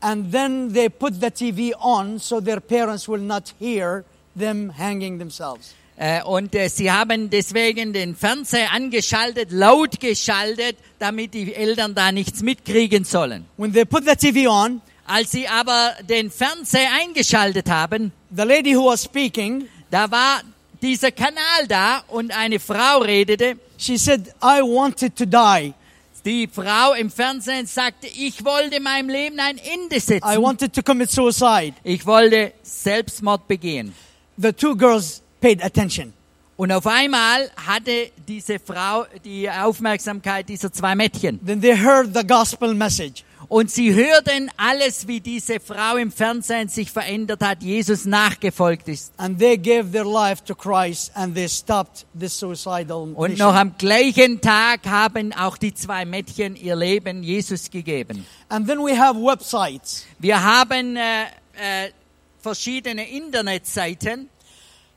and 0.00 0.32
then 0.32 0.72
they 0.72 0.88
put 0.88 1.20
the 1.20 1.30
TV 1.30 1.72
on 1.78 2.18
so 2.18 2.40
their 2.40 2.60
parents 2.60 3.08
will 3.08 3.20
not 3.20 3.52
hear 3.58 4.04
them 4.36 4.72
hanging 4.78 5.18
themselves. 5.18 5.74
Äh, 5.96 6.22
und 6.22 6.54
äh, 6.54 6.68
sie 6.68 6.90
haben 6.90 7.28
deswegen 7.30 7.92
den 7.92 8.16
Fernseher 8.16 8.72
angeschaltet, 8.72 9.52
laut 9.52 10.00
geschaltet, 10.00 10.76
damit 10.98 11.34
die 11.34 11.54
Eltern 11.54 11.94
da 11.94 12.10
nichts 12.10 12.42
mitkriegen 12.42 13.04
sollen. 13.04 13.44
When 13.56 13.72
they 13.72 13.84
put 13.84 14.04
the 14.06 14.16
TV 14.16 14.50
on, 14.50 14.80
Als 15.04 15.32
sie 15.32 15.46
aber 15.48 15.94
den 16.08 16.30
Fernseher 16.30 16.88
eingeschaltet 17.00 17.68
haben, 17.68 18.12
the 18.34 18.42
lady 18.44 18.74
who 18.74 18.86
was 18.86 19.02
speaking, 19.04 19.68
da 19.90 20.10
war 20.10 20.40
dieser 20.80 21.10
Kanal 21.12 21.66
da 21.68 22.02
und 22.08 22.34
eine 22.36 22.58
Frau 22.58 23.00
redete. 23.00 23.56
she 23.76 23.98
said, 23.98 24.28
I 24.42 24.62
wanted 24.62 25.14
to 25.16 25.26
die. 25.26 25.74
Die 26.24 26.46
Frau 26.46 26.92
im 26.94 27.10
Fernsehen 27.10 27.66
sagte, 27.66 28.06
ich 28.06 28.44
wollte 28.44 28.80
meinem 28.80 29.08
Leben 29.08 29.38
ein 29.40 29.58
Ende 29.58 29.96
I 29.96 30.00
setzen. 30.00 30.40
wanted 30.42 30.72
to 30.72 30.82
commit 30.82 31.10
suicide. 31.10 31.74
Ich 31.82 32.06
wollte 32.06 32.52
Selbstmord 32.62 33.46
begehen. 33.48 33.92
The 34.36 34.52
two 34.52 34.76
girls 34.76 35.22
paid 35.40 35.62
attention. 35.62 36.12
Und 36.56 36.70
auf 36.70 36.86
einmal 36.86 37.50
hatte 37.56 38.10
diese 38.28 38.58
Frau 38.58 39.04
die 39.24 39.50
Aufmerksamkeit 39.50 40.48
dieser 40.48 40.72
zwei 40.72 40.94
Mädchen. 40.94 41.44
Then 41.44 41.60
they 41.60 41.76
heard 41.76 42.14
the 42.14 42.26
gospel 42.26 42.74
message. 42.74 43.24
Und 43.48 43.70
sie 43.70 43.92
hörten 43.92 44.50
alles, 44.56 45.06
wie 45.06 45.20
diese 45.20 45.60
Frau 45.60 45.96
im 45.96 46.10
Fernsehen 46.10 46.68
sich 46.68 46.90
verändert 46.90 47.42
hat, 47.42 47.62
Jesus 47.62 48.06
nachgefolgt 48.06 48.88
ist. 48.88 49.12
And 49.18 49.38
they 49.38 49.58
gave 49.58 49.92
their 49.92 50.06
life 50.06 50.42
to 50.44 50.54
Christ 50.54 51.10
and 51.14 51.34
they 51.34 51.48
stopped 51.48 52.06
this 52.18 52.38
suicidal 52.38 53.12
Und 53.14 53.36
noch 53.36 53.54
am 53.54 53.76
gleichen 53.76 54.40
Tag 54.40 54.86
haben 54.86 55.34
auch 55.34 55.58
die 55.58 55.74
zwei 55.74 56.06
Mädchen 56.06 56.56
ihr 56.56 56.76
Leben 56.76 57.22
Jesus 57.22 57.70
gegeben. 57.70 58.24
And 58.48 58.66
then 58.66 58.78
we 58.78 58.98
have 58.98 59.18
websites. 59.18 60.06
Wir 60.18 60.42
haben 60.42 60.96
äh, 60.96 61.24
äh, 61.24 61.90
verschiedene 62.42 63.08
Internetseiten. 63.08 64.28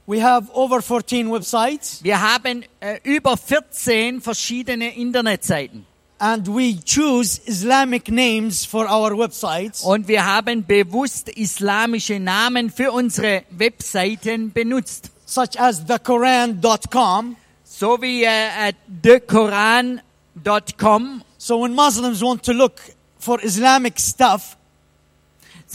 We 0.08 0.24
have 0.24 0.48
over 0.54 0.82
14 0.82 1.32
websites 1.32 2.04
Wir 2.04 2.22
haben 2.22 2.64
äh, 2.80 3.00
über 3.04 3.38
14 3.38 4.22
verschiedene 4.22 4.96
Internetseiten. 4.96 5.86
and 6.20 6.48
we 6.48 6.76
choose 6.86 7.42
Islamic 7.46 8.08
names 8.10 8.66
for 8.66 8.88
our 8.90 9.18
websites. 9.18 9.82
Und 9.84 10.08
wir 10.08 10.26
haben 10.26 10.66
bewusst 10.66 11.28
islamische 11.30 12.20
Namen 12.20 12.70
für 12.72 12.92
unsere 12.92 13.44
Webseiten 13.50 14.52
benutzt. 14.52 15.12
such 15.26 15.60
as 15.60 15.84
thequran.com. 15.86 17.36
So 17.64 18.00
wie 18.02 18.24
äh, 18.24 18.70
äh, 18.70 18.74
thekoran.com. 19.02 21.22
So 21.38 21.62
when 21.64 21.74
Muslims 21.74 22.22
want 22.22 22.44
to 22.44 22.54
look 22.54 22.80
for 23.20 23.44
Islamic 23.44 24.00
stuff, 24.00 24.56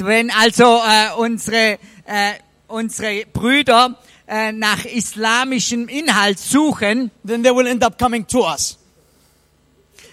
Wenn 0.04 0.30
also 0.30 0.64
äh, 0.64 1.14
unsere, 1.16 1.78
äh, 2.04 2.33
unsere 2.69 3.26
Brüder 3.26 3.99
äh, 4.26 4.52
nach 4.52 4.85
islamischem 4.85 5.88
Inhalt 5.88 6.38
suchen, 6.38 7.11
then 7.26 7.42
they 7.42 7.54
will 7.54 7.66
end 7.66 7.85
up 7.85 7.99
coming 7.99 8.26
to 8.26 8.47
us. 8.47 8.78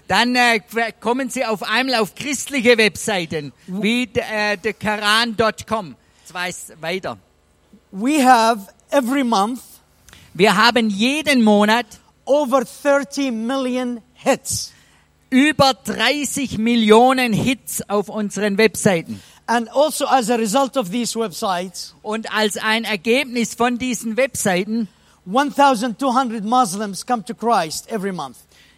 dann 0.08 0.36
äh, 0.36 0.62
kommen 1.00 1.30
sie 1.30 1.44
auf 1.46 1.64
einmal 1.64 1.96
auf 1.96 2.16
christliche 2.16 2.78
Webseiten 2.78 3.52
wie 3.68 4.10
äh, 4.14 4.58
thekoran.com. 4.58 5.96
Zwei 6.26 6.52
weiter. 6.82 7.18
We 7.92 8.24
have 8.26 8.68
every 8.90 9.24
month 9.24 9.60
Wir 10.34 10.56
haben 10.56 10.90
jeden 10.90 11.44
Monat 11.44 11.86
over 12.26 12.64
30 12.84 13.32
million 13.32 14.02
hits. 14.14 14.72
über 15.30 15.74
30 15.74 16.58
Millionen 16.58 17.34
Hits 17.34 17.82
auf 17.90 18.08
unseren 18.10 18.58
Webseiten. 18.58 19.22
And 19.48 19.70
also 19.70 20.06
as 20.06 20.30
a 20.30 20.36
result 20.36 20.76
of 20.78 20.92
these 20.92 21.18
websites, 21.18 21.96
Und 22.02 22.34
als 22.34 22.58
ein 22.58 22.84
Ergebnis 22.84 23.56
von 23.56 23.78
diesen 23.78 24.18
Webseiten 24.18 24.90
1,200 25.26 26.44
Muslims 26.44 27.06
come 27.06 27.24
to 27.24 27.34
Christ 27.34 27.90
every 27.90 28.12
month. 28.12 28.38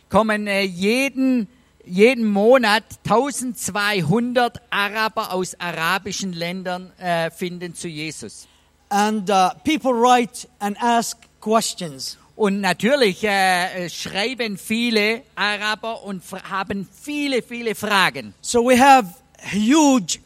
kommen 0.09 0.47
äh, 0.47 0.63
jeden, 0.63 1.47
jeden 1.85 2.25
Monat 2.25 2.83
1200 3.03 4.61
Araber 4.69 5.33
aus 5.33 5.59
arabischen 5.59 6.33
Ländern 6.33 6.91
äh, 6.99 7.29
finden 7.31 7.75
zu 7.75 7.87
Jesus. 7.87 8.47
And 8.89 9.29
uh, 9.29 9.51
people 9.63 9.93
write 9.93 10.47
and 10.59 10.75
ask 10.81 11.17
questions. 11.39 12.17
Und 12.35 12.61
natürlich 12.61 13.23
äh, 13.23 13.85
äh, 13.85 13.89
schreiben 13.89 14.57
viele 14.57 15.23
Araber 15.35 16.03
und 16.03 16.23
haben 16.49 16.87
viele, 16.89 17.41
viele 17.41 17.75
Fragen. 17.75 18.33
So 18.41 18.63
we 18.63 18.79
have 18.79 19.13
huge, 19.53 20.19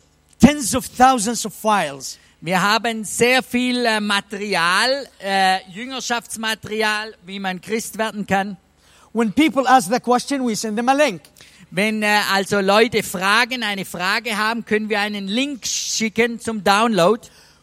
tens 0.43 0.75
of 0.75 0.85
thousands 0.89 1.45
of 1.45 1.53
files. 1.53 2.19
Wir 2.41 2.61
haben 2.61 3.05
sehr 3.05 3.41
viel 3.41 3.85
äh, 3.85 4.01
Material, 4.01 5.07
äh, 5.23 5.59
Jüngerschaftsmaterial, 5.71 7.15
wie 7.25 7.39
man 7.39 7.61
Christ 7.61 7.97
werden 7.97 8.27
kann. 8.27 8.57
When 9.13 9.31
people 9.31 9.65
ask 9.65 9.89
the 9.89 10.01
question, 10.01 10.45
we 10.45 10.53
send 10.53 10.75
them 10.75 10.89
a 10.89 10.93
link. 10.93 11.21
Wenn 11.71 12.03
äh, 12.03 12.19
also 12.29 12.59
Leute 12.59 13.03
Fragen, 13.03 13.63
eine 13.63 13.85
Frage 13.85 14.37
haben, 14.37 14.65
können 14.65 14.89
wir 14.89 14.99
einen 14.99 15.29
Link 15.29 15.65
schicken 15.65 16.41
zum 16.41 16.61
Download. 16.61 17.21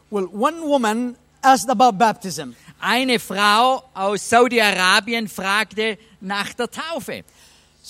Well, 0.08 0.28
one 0.32 0.62
woman 0.62 1.16
asked 1.42 1.68
about 1.68 1.98
baptism. 1.98 2.52
Eine 2.80 3.18
Frau 3.18 3.84
aus 3.92 4.26
Saudi-Arabien 4.30 5.28
fragte 5.28 5.98
nach 6.22 6.54
der 6.54 6.70
Taufe. 6.70 7.24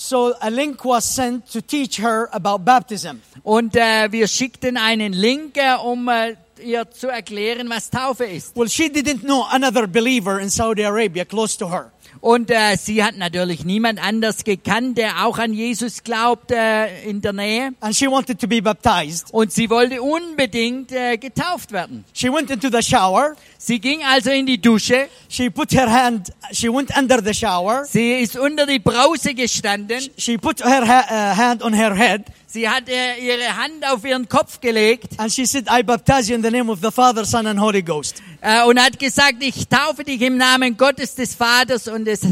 So 0.02 0.33
a 0.40 0.49
link 0.49 0.83
was 0.83 1.04
sent 1.04 1.50
to 1.52 1.61
teach 1.61 1.99
her 1.99 2.30
about 2.33 2.64
baptism. 2.64 3.21
Und 3.42 3.76
äh, 3.76 4.11
wir 4.11 4.28
schickten 4.28 4.78
einen 4.78 5.12
Link, 5.12 5.59
äh, 5.59 5.75
um 5.75 6.09
äh, 6.09 6.37
ihr 6.64 6.90
zu 6.90 7.09
erklären, 7.09 7.69
was 7.69 7.90
Taufe 7.90 8.25
ist. 8.25 8.57
Well, 8.57 8.66
she 8.66 8.87
didn't 8.87 9.25
know 9.25 9.45
another 9.50 9.87
believer 9.87 10.40
in 10.40 10.49
Saudi 10.49 10.85
Arabia 10.85 11.26
close 11.26 11.54
to 11.59 11.71
her. 11.71 11.92
Und 12.21 12.50
äh, 12.50 12.76
sie 12.76 13.02
hat 13.02 13.17
natürlich 13.17 13.64
niemand 13.64 14.02
anders 14.05 14.45
gekannt, 14.45 14.99
der 14.99 15.25
auch 15.26 15.38
an 15.38 15.52
Jesus 15.55 16.02
glaubt 16.02 16.50
äh, 16.50 17.02
in 17.05 17.21
der 17.21 17.33
Nähe. 17.33 17.71
And 17.81 17.95
she 17.95 18.07
wanted 18.11 18.40
to 18.40 18.47
be 18.47 18.61
baptized. 18.61 19.33
Und 19.33 19.52
sie 19.52 19.71
wollte 19.71 20.02
unbedingt 20.02 20.93
äh, 20.93 21.17
getauft 21.17 21.73
werden. 21.73 22.05
She 22.12 22.33
went 22.33 22.50
into 22.50 22.69
the 22.71 22.83
shower. 22.83 23.35
Sie 23.59 23.79
ging 23.79 24.02
also 24.05 24.31
in 24.31 24.47
die 24.47 24.61
Dusche. 24.61 25.09
She 25.29 25.50
put 25.50 25.73
her 25.73 25.90
hand, 25.90 26.33
she 26.52 26.69
went 26.69 26.90
under 26.97 27.23
the 27.23 27.33
shower. 27.35 27.85
Sie 27.85 28.21
ist 28.21 28.37
unter 28.38 28.67
die 28.67 28.79
Brause 28.79 29.35
gestanden. 29.35 30.00
She 30.17 30.37
put 30.38 30.64
her 30.64 30.87
ha- 30.87 31.07
uh, 31.33 31.37
hand 31.37 31.62
on 31.62 31.73
her 31.75 31.95
head. 31.95 32.25
Sie 32.52 32.69
hat 32.69 32.88
äh, 32.88 33.16
ihre 33.21 33.57
Hand 33.57 33.87
auf 33.88 34.04
ihren 34.04 34.28
Kopf 34.28 34.61
gelegt 34.61 35.11
And 35.19 35.30
she 35.33 35.47
said, 35.47 35.69
I 35.71 35.85
baptize 35.85 36.28
you 36.28 36.35
in 36.35 36.42
the 36.42 36.50
name 36.50 36.69
of 36.71 36.80
the 36.83 36.90
Father, 36.90 37.25
Son, 37.25 37.47
and 37.47 37.61
Holy 37.61 37.80
Ghost. 37.83 38.21
äh, 38.40 38.64
und 38.64 38.80
hat 38.80 38.99
gesagt, 38.99 39.37
ich 39.40 39.69
taufe 39.69 40.02
dich 40.02 40.21
im 40.21 40.37
Namen 40.37 40.76
Gottes, 40.76 41.14
des 41.14 41.35
Vaters 41.35 41.87
und 41.87 42.07
des 42.07 42.23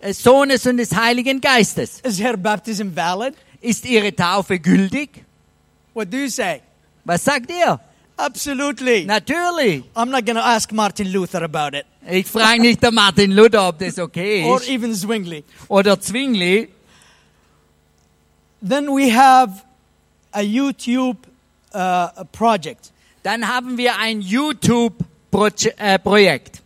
äh, 0.00 0.14
Sohnes 0.14 0.66
und 0.66 0.78
des 0.78 0.94
Heiligen 0.96 1.40
Geistes. 1.42 2.00
Is 2.02 2.18
her 2.18 2.38
baptism 2.38 2.88
valid? 2.94 3.34
Ist 3.60 3.84
ihre 3.84 4.14
Taufe 4.16 4.58
gültig? 4.58 5.10
What 5.92 6.10
do 6.10 6.16
you 6.18 6.28
say? 6.28 6.62
Was 7.04 7.24
sagt 7.24 7.50
ihr? 7.50 7.78
Absolutely. 8.16 9.04
Natürlich. 9.04 9.84
I'm 9.94 10.10
not 10.10 10.24
going 10.24 10.36
to 10.36 10.42
ask 10.42 10.72
Martin 10.72 11.12
Luther 11.12 11.42
about 11.42 11.76
it 11.76 11.84
Ich 12.08 12.26
frage 12.26 12.62
nicht 12.62 12.82
der 12.82 12.92
Martin 12.92 13.30
Luther, 13.32 13.68
ob 13.68 13.78
das 13.78 13.98
okay 13.98 14.42
or 14.44 14.60
ist. 14.60 14.70
even 14.70 14.94
Zwingli. 14.94 15.44
Oder 15.68 16.00
Zwingli. 16.00 16.68
Then 18.62 18.92
we 18.94 19.10
have 19.10 19.62
a 20.32 20.40
YouTube 20.42 21.16
uh, 21.74 22.24
project. 22.32 22.90
Dann 23.22 23.46
haben 23.48 23.76
wir 23.76 23.98
ein 23.98 24.22
YouTube-Projekt. 24.22 26.62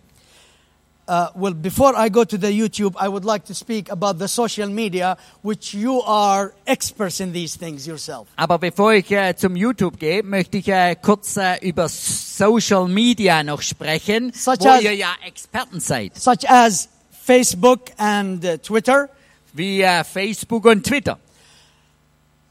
Uh, 1.09 1.27
well, 1.35 1.55
before 1.55 1.95
I 1.97 2.09
go 2.09 2.23
to 2.25 2.39
the 2.39 2.53
YouTube, 2.53 2.95
I 2.97 3.09
would 3.09 3.25
like 3.25 3.45
to 3.47 3.55
speak 3.55 3.91
about 3.91 4.21
the 4.21 4.29
social 4.29 4.69
media, 4.69 5.17
which 5.43 5.75
you 5.75 6.01
are 6.03 6.53
experts 6.69 7.19
in 7.19 7.33
these 7.33 7.57
things 7.59 7.85
yourself. 7.85 8.29
Aber 8.37 8.59
bevor 8.61 8.93
ich 8.95 9.11
äh, 9.11 9.35
zum 9.35 9.57
YouTube 9.57 9.99
gehe, 9.99 10.23
möchte 10.23 10.59
ich 10.59 10.69
äh, 10.69 10.95
kurz 10.95 11.37
äh, 11.37 11.57
über 11.67 11.89
Social 11.89 12.87
Media 12.87 13.43
noch 13.43 13.61
sprechen, 13.61 14.33
Such 14.33 14.61
wo 14.61 14.69
as- 14.69 14.83
ihr 14.83 14.95
ja 14.95 15.13
Experten 15.27 15.81
seid. 15.81 16.17
Such 16.17 16.49
as 16.49 16.89
Facebook 17.25 17.91
and 17.97 18.45
uh, 18.45 18.57
Twitter. 18.59 19.09
Wie 19.53 19.83
äh, 19.83 20.05
Facebook 20.05 20.65
und 20.67 20.87
Twitter. 20.87 21.19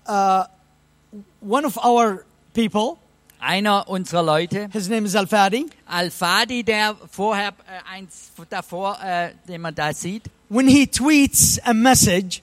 One 0.09 1.65
of 1.65 1.77
our 1.77 2.23
people, 2.53 2.97
Einer 3.41 3.87
unserer 3.87 4.21
Leute, 4.21 4.67
his 4.73 4.89
name 4.89 5.05
is 5.05 5.15
Al 5.15 5.25
Fadi, 5.25 5.65
Al-Fadi, 5.85 6.63
der 6.63 6.97
vorher, 7.09 7.49
äh, 7.49 7.89
eins 7.89 8.31
davor, 8.49 8.97
äh, 9.01 9.31
den 9.47 9.61
man 9.61 9.73
da 9.73 9.93
sieht, 9.93 10.23
when 10.49 10.67
he 10.67 10.85
tweets 10.85 11.57
a 11.63 11.73
message, 11.73 12.41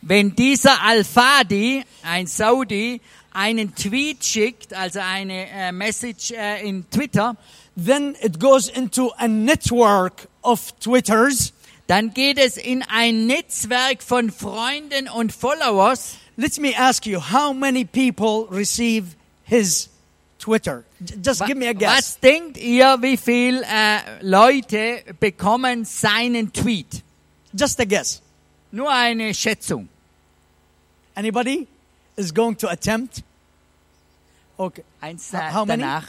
wenn 0.00 0.34
dieser 0.34 0.82
Al-Fadi, 0.82 1.84
ein 2.02 2.26
Saudi, 2.26 3.02
einen 3.30 3.74
Tweet 3.74 4.24
schickt, 4.24 4.72
also 4.72 5.00
eine 5.00 5.50
äh, 5.50 5.70
Message 5.70 6.30
äh, 6.30 6.66
in 6.66 6.88
Twitter, 6.88 7.36
then 7.76 8.16
it 8.22 8.40
goes 8.40 8.68
into 8.70 9.12
a 9.18 9.28
network 9.28 10.28
of 10.42 10.72
Twitters. 10.80 11.52
dann 11.88 12.14
geht 12.14 12.38
es 12.38 12.56
in 12.56 12.82
ein 12.88 13.26
Netzwerk 13.26 14.02
von 14.02 14.30
Freunden 14.30 15.08
und 15.08 15.32
Followers. 15.32 16.16
Let 16.40 16.56
me 16.60 16.72
ask 16.72 17.04
you, 17.04 17.18
how 17.18 17.52
many 17.52 17.84
people 17.84 18.46
receive 18.46 19.16
his 19.42 19.88
Twitter? 20.38 20.84
Just 21.20 21.44
give 21.44 21.56
me 21.56 21.66
a 21.66 21.74
guess. 21.74 21.96
Was 21.96 22.20
denkt 22.20 22.56
ihr, 22.56 22.96
wie 23.02 23.16
viel 23.16 23.64
äh, 23.64 24.22
Leute 24.22 25.02
bekommen 25.18 25.84
seinen 25.84 26.52
Tweet? 26.52 27.02
Just 27.52 27.80
a 27.80 27.84
guess. 27.84 28.22
Nur 28.70 28.88
eine 28.88 29.34
Schätzung. 29.34 29.88
Anybody 31.16 31.66
is 32.16 32.32
going 32.32 32.54
to 32.56 32.68
attempt? 32.68 33.24
Okay. 34.56 34.84
Eins 35.00 35.32
How- 35.32 35.40
äh, 35.40 35.52
how 35.52 35.64
many? 35.64 35.82
danach. 35.82 36.04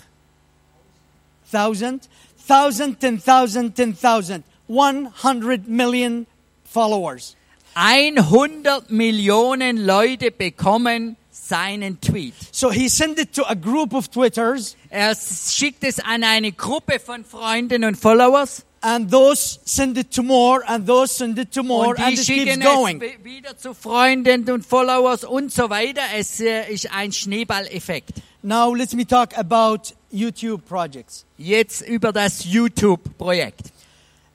Thousand, 1.52 2.08
thousand, 2.48 3.00
ten 3.00 3.18
thousand, 3.18 3.76
ten 3.76 3.94
thousand, 3.96 4.44
one 4.68 5.06
hundred 5.24 5.68
million 5.68 6.28
followers. 6.66 7.36
100 7.76 8.90
Millionen 8.92 9.78
Leute 9.86 10.32
bekommen 10.32 11.16
seinen 11.32 12.00
Tweet. 12.02 12.34
So 12.52 12.72
he 12.72 12.90
sent 12.90 13.20
it 13.20 13.34
to 13.34 13.44
a 13.46 13.56
group 13.56 13.94
of 13.94 14.08
Twitters, 14.10 14.76
Er 14.90 15.16
schickt 15.16 15.84
es 15.84 16.00
an 16.00 16.24
eine 16.24 16.52
Gruppe 16.52 17.00
von 17.00 17.24
Freunden 17.26 17.84
und 17.84 17.96
Followers. 17.96 18.64
and 18.82 19.12
those 19.12 19.60
send 19.66 19.98
it 19.98 20.10
to 20.10 20.24
more, 20.24 20.62
and 20.66 20.88
those 20.88 21.14
send 21.14 21.38
it 21.38 21.52
to 21.52 21.62
more, 21.64 21.90
Und 21.90 22.00
and 22.00 22.18
it 22.18 22.26
keeps 22.26 22.58
going. 22.64 23.02
es 23.02 23.12
wi- 23.12 23.24
wieder 23.26 23.58
zu 23.58 23.74
Freunden 23.74 24.50
und 24.50 24.66
Followers 24.66 25.26
und 25.26 25.52
so 25.52 25.70
weiter. 25.70 26.02
Es 26.16 26.40
äh, 26.40 26.72
ist 26.72 26.90
ein 26.94 27.12
Schneeballeffekt. 27.12 28.22
Now 28.42 28.74
let 28.74 28.94
me 28.94 29.06
talk 29.06 29.38
about 29.38 29.94
YouTube 30.12 30.66
projects. 30.66 31.26
Jetzt 31.38 31.82
über 31.82 32.14
das 32.14 32.46
YouTube-Projekt. 32.46 33.72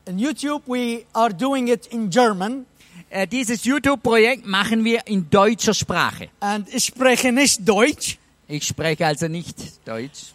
In 0.06 0.18
YouTube, 0.18 0.62
we 0.66 1.04
are 1.14 1.32
doing 1.32 1.68
it 1.68 1.86
in 1.86 2.10
German, 2.10 2.66
Äh, 3.14 3.28
dieses 3.28 3.64
YouTube-Projekt 3.64 4.44
machen 4.44 4.84
wir 4.84 5.06
in 5.06 5.30
deutscher 5.30 5.72
Sprache. 5.72 6.30
and 6.40 6.66
ich 6.74 6.86
spreche 6.86 7.30
nicht 7.30 7.60
Deutsch. 7.68 8.18
Ich 8.48 8.66
spreche 8.66 9.06
also 9.06 9.28
nicht 9.28 9.56
Deutsch. 9.86 10.32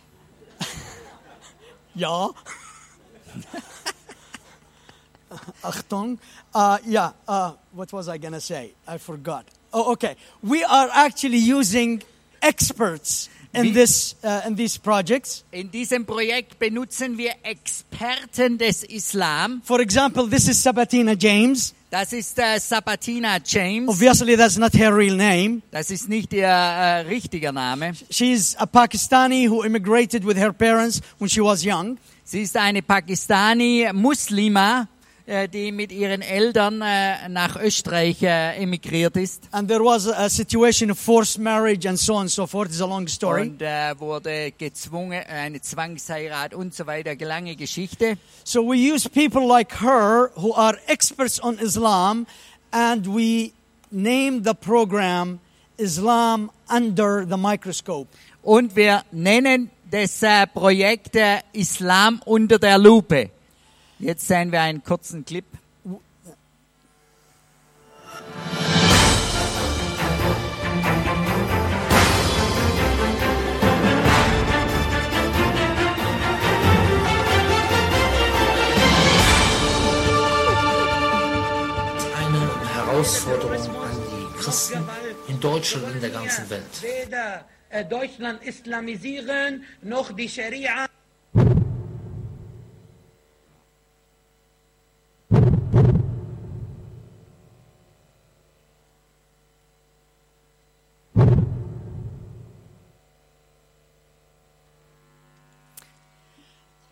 Ja. 1.95 2.29
Achtung. 5.61 6.19
Uh, 6.55 6.77
yeah. 6.87 7.13
Uh, 7.27 7.51
what 7.73 7.91
was 7.91 8.07
I 8.07 8.17
gonna 8.17 8.39
say? 8.39 8.71
I 8.87 8.97
forgot. 8.97 9.43
Oh, 9.73 9.91
okay. 9.91 10.15
We 10.41 10.63
are 10.63 10.89
actually 10.93 11.39
using 11.39 12.01
experts 12.41 13.27
in 13.53 13.73
this 13.73 14.15
uh, 14.23 14.43
in 14.47 14.55
these 14.55 14.77
projects. 14.79 15.43
In 15.51 15.69
diesem 15.69 16.05
Projekt 16.05 16.57
benutzen 16.59 17.17
wir 17.17 17.33
Experten 17.43 18.57
des 18.57 18.83
Islam. 18.83 19.61
For 19.65 19.81
example, 19.81 20.29
this 20.29 20.47
is 20.47 20.63
Sabatina 20.63 21.15
James. 21.15 21.73
Das 21.91 22.13
ist 22.13 22.37
äh, 22.37 22.59
Sabatina 22.59 23.39
James. 23.43 23.89
Obviously, 23.89 24.37
that's 24.37 24.57
not 24.57 24.75
her 24.75 24.95
real 24.95 25.15
name. 25.15 25.63
Das 25.71 25.89
ist 25.89 26.07
nicht 26.07 26.31
ihr 26.33 26.45
äh, 26.45 26.99
richtiger 26.99 27.51
Name. 27.51 27.93
She's 28.11 28.55
a 28.59 28.67
Pakistani 28.67 29.47
who 29.49 29.63
immigrated 29.63 30.23
with 30.23 30.37
her 30.37 30.53
parents 30.53 31.01
when 31.17 31.27
she 31.27 31.41
was 31.41 31.65
young. 31.65 31.97
Sie 32.23 32.43
ist 32.43 32.55
eine 32.55 32.83
Pakistani-Muslima, 32.83 34.81
äh, 34.81 34.85
die 35.47 35.71
mit 35.71 35.91
ihren 35.91 36.21
Eltern 36.21 36.81
äh, 36.81 37.29
nach 37.29 37.55
Österreich 37.55 38.23
äh, 38.23 38.61
emigriert 38.61 39.15
ist 39.15 39.47
And 39.51 39.67
there 39.67 39.83
was 39.83 40.07
a, 40.07 40.29
situation 40.29 40.89
of 40.91 40.99
forced 40.99 41.37
marriage 41.37 41.87
and 41.87 41.97
so 41.99 42.15
on 42.15 42.21
and 42.21 42.31
so 42.31 42.47
forth. 42.47 42.69
It's 42.69 42.81
a 42.81 42.85
long 42.85 43.07
story. 43.07 43.43
und 43.43 43.61
äh, 43.61 43.99
wurde 43.99 44.51
gezwungen, 44.57 45.23
eine 45.27 45.61
Zwangsheirat 45.61 46.53
und 46.53 46.73
so 46.73 46.87
weiter, 46.87 47.15
lange 47.25 47.55
Geschichte. 47.55 48.17
So 48.43 48.61
we 48.61 48.75
use 48.75 49.07
people 49.07 49.47
like 49.47 49.81
her 49.81 50.31
who 50.35 50.53
are 50.55 50.77
experts 50.87 51.41
on 51.41 51.59
Islam 51.59 52.25
and 52.71 53.05
we 53.07 53.51
name 53.91 54.43
the 54.43 54.53
program 54.53 55.39
Islam 55.77 56.51
Under 56.67 57.25
the 57.27 57.37
Microscope. 57.37 58.07
Und 58.43 58.75
wir 58.75 59.03
nennen 59.11 59.69
das 59.89 60.21
äh, 60.21 60.45
Projekt 60.47 61.15
äh, 61.15 61.39
Islam 61.53 62.21
unter 62.25 62.59
der 62.59 62.77
Lupe. 62.77 63.31
Jetzt 64.01 64.29
sehen 64.29 64.53
wir 64.53 64.61
einen 64.61 64.81
kurzen 64.81 65.25
Clip. 65.25 65.43
eine 82.15 82.73
Herausforderung 82.73 83.51
an 83.51 83.97
die 84.11 84.41
Christen 84.41 84.87
in 85.27 85.41
Deutschland 85.41 85.87
und 85.87 85.95
in 85.95 86.01
der 86.01 86.09
ganzen 86.11 86.49
Welt. 86.49 86.63
weder 86.81 87.45
äh, 87.69 87.83
Deutschland 87.83 88.41
islamisieren 88.43 89.65
noch 89.81 90.13
die 90.13 90.29
Scharia 90.29 90.85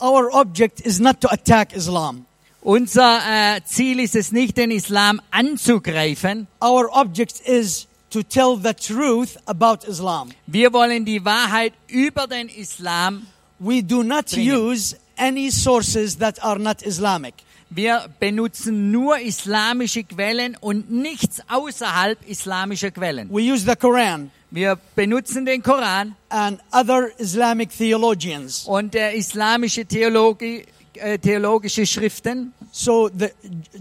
Our 0.07 0.31
object 0.31 0.79
is 0.85 1.01
not 1.01 1.19
to 1.21 1.27
attack 1.29 1.75
Islam. 1.75 2.25
Unser 2.61 3.19
äh, 3.27 3.61
Ziel 3.65 3.99
ist 3.99 4.15
es 4.15 4.31
nicht, 4.31 4.55
den 4.55 4.71
Islam 4.71 5.19
anzugreifen. 5.31 6.47
Our 6.61 6.89
object 6.93 7.41
is 7.41 7.87
to 8.11 8.23
tell 8.23 8.55
the 8.55 8.73
truth 8.73 9.35
about 9.45 9.85
Islam. 9.85 10.29
Wir 10.45 10.71
wollen 10.71 11.03
die 11.03 11.25
Wahrheit 11.25 11.73
über 11.89 12.25
den 12.25 12.47
Islam 12.47 13.27
we 13.59 13.81
do 13.81 14.01
not 14.01 14.27
Bringen. 14.31 14.47
use 14.47 14.95
any 15.17 15.49
sources 15.49 16.15
that 16.19 16.41
are 16.41 16.57
not 16.59 16.83
Islamic. 16.83 17.33
Wir 17.69 18.07
benutzen 18.19 18.91
nur 18.91 19.19
islamische 19.19 20.03
Quellen 20.03 20.55
und 20.59 20.89
nichts 20.89 21.41
außerhalb 21.49 22.17
islamischer 22.27 22.91
Quellen. 22.91 23.29
We 23.29 23.51
use 23.51 23.65
the 23.65 23.75
Quran 23.75 24.31
Wir 24.51 24.77
benutzen 24.95 25.45
den 25.45 25.61
Koran 25.61 26.15
and 26.29 26.61
other 26.71 27.09
Islamic 27.19 27.69
theologians. 27.69 28.65
und 28.65 28.93
der 28.93 29.13
islamische 29.15 29.85
Theologie, 29.85 30.65
äh, 30.93 31.19
theologische 31.19 31.85
Schriften. 31.85 32.53
So 32.71 33.09
the 33.09 33.29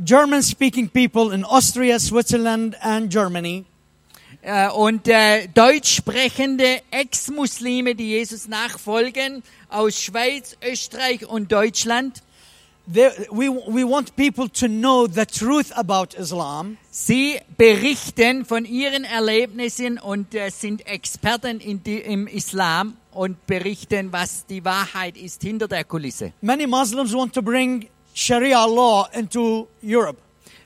German 0.05 0.43
speaking 0.43 0.89
people 0.89 1.33
in 1.33 1.45
Austria, 1.45 1.99
Switzerland, 2.01 2.77
and 2.83 3.11
Germany 3.11 3.65
Äh, 4.43 4.71
und 4.71 5.09
äh, 5.09 5.49
deutsch 5.49 5.97
sprechende 5.97 6.81
Ex-Muslime, 6.93 7.97
die 7.97 8.11
Jesus 8.11 8.47
nachfolgen, 8.47 9.43
aus 9.69 10.01
Schweiz, 10.01 10.57
Österreich 10.65 11.27
und 11.27 11.51
Deutschland, 11.51 12.23
they, 12.87 13.11
we, 13.31 13.49
we 13.49 13.85
want 13.85 14.17
people 14.17 14.49
to 14.49 14.69
know 14.69 15.07
the 15.07 15.27
truth 15.27 15.73
about 15.77 16.15
Islam. 16.15 16.79
sie 16.91 17.39
berichten 17.57 18.45
von 18.45 18.65
ihren 18.65 19.05
Erlebnissen 19.05 19.99
und 19.99 20.35
äh, 20.35 20.51
sind 20.51 20.87
Experten 20.87 21.61
die, 21.85 21.99
im 21.99 22.27
Islam 22.27 22.97
und 23.13 23.47
berichten, 23.47 24.13
was 24.13 24.47
die 24.47 24.65
Wahrheit 24.65 25.17
ist 25.17 25.43
hinter 25.43 25.69
der 25.69 25.85
Kulisse. 25.85 26.33
Many 26.41 26.67
Muslims 26.67 27.13
want 27.13 27.33
to 27.35 27.43
bring 27.43 27.89
Sharia 28.15 28.65
law 28.65 29.07
into 29.13 29.69
Europe. 29.83 30.19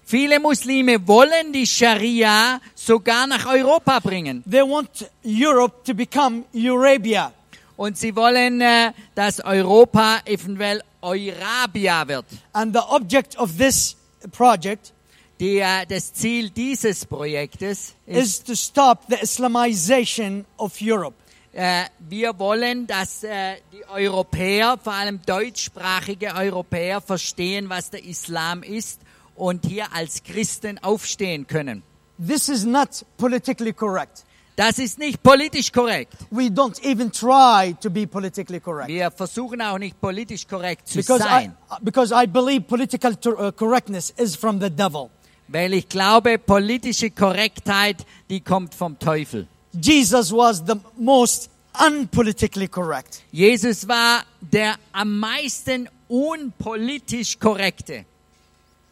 Viele 0.04 0.40
Muslime 0.40 1.06
wollen 1.06 1.52
die 1.52 1.66
Scharia 1.66 2.61
sogar 2.74 3.28
nach 3.28 3.46
Europa 3.46 4.00
bringen. 4.00 4.42
They 4.50 4.62
want 4.62 5.09
Europe 5.24 5.85
to 5.85 5.94
become 5.94 6.44
Eurabia. 6.52 7.33
Und 7.76 7.96
sie 7.96 8.14
wollen, 8.14 8.61
äh, 8.61 8.92
dass 9.14 9.42
Europa 9.42 10.18
eventuell 10.26 10.83
Eurabia 11.03 12.07
wird. 12.07 12.27
And 12.53 12.75
the 12.75 12.83
object 12.89 13.39
of 13.39 13.57
this 13.57 13.97
project 14.33 14.93
äh, 15.41 15.87
das 15.87 16.13
Ziel 16.13 16.51
dieses 16.51 17.07
Projektes 17.07 17.95
ist, 18.07 18.19
is 18.19 18.45
to 18.45 18.55
stop 18.55 19.05
the 19.09 19.17
Islamization 19.23 20.45
of 20.59 20.75
Europe. 20.81 21.15
äh, 21.53 21.85
wir 21.99 22.39
wollen, 22.39 22.87
dass 22.87 23.25
äh, 23.25 23.57
die 23.73 23.85
Europäer, 23.89 24.79
vor 24.83 24.93
allem 24.93 25.21
deutschsprachige 25.25 26.35
Europäer, 26.35 27.01
verstehen, 27.01 27.69
was 27.69 27.91
der 27.91 28.05
Islam 28.05 28.63
ist 28.63 29.01
und 29.35 29.67
hier 29.67 29.93
als 29.93 30.23
Christen 30.23 30.79
aufstehen 30.79 31.47
können. 31.47 31.83
This 32.25 32.49
is 32.49 32.65
not 32.65 33.05
politically 33.17 33.73
correct. 33.73 34.25
Das 34.57 34.79
ist 34.79 34.99
nicht 34.99 35.23
politisch 35.23 35.73
korrekt. 35.73 36.15
We 36.31 36.49
don't 36.49 36.79
even 36.85 37.11
try 37.11 37.75
to 37.81 37.89
be 37.89 38.07
politically 38.07 38.61
correct. 38.61 38.89
Wir 38.89 39.11
versuchen 39.11 39.63
auch 39.63 39.79
nicht 39.79 39.99
politisch 40.01 40.47
korrekt 40.47 40.87
zu 40.89 40.99
Because 40.99 41.25
I, 41.25 41.29
sein. 41.29 41.57
because 41.83 42.13
I 42.15 42.27
believe 42.27 42.63
political 42.63 43.13
uh, 43.27 43.53
correctness 43.53 44.11
is 44.17 44.37
from 44.37 44.61
the 44.61 44.69
devil. 44.69 45.09
Weil 45.49 45.73
ich 45.75 45.89
glaube, 45.89 46.39
politische 46.39 47.11
Korrektheit, 47.11 48.05
die 48.29 48.41
kommt 48.41 48.75
vom 48.75 48.99
Teufel. 48.99 49.47
Jesus 49.73 50.31
was 50.33 50.63
the 50.67 50.75
most 50.99 51.49
unpolitically 51.87 52.69
correct. 52.69 53.23
Jesus 53.33 53.87
war 53.89 54.25
der 54.41 54.75
am 54.93 55.19
meisten 55.19 55.89
unpolitisch 56.09 57.39
korrekte. 57.39 58.05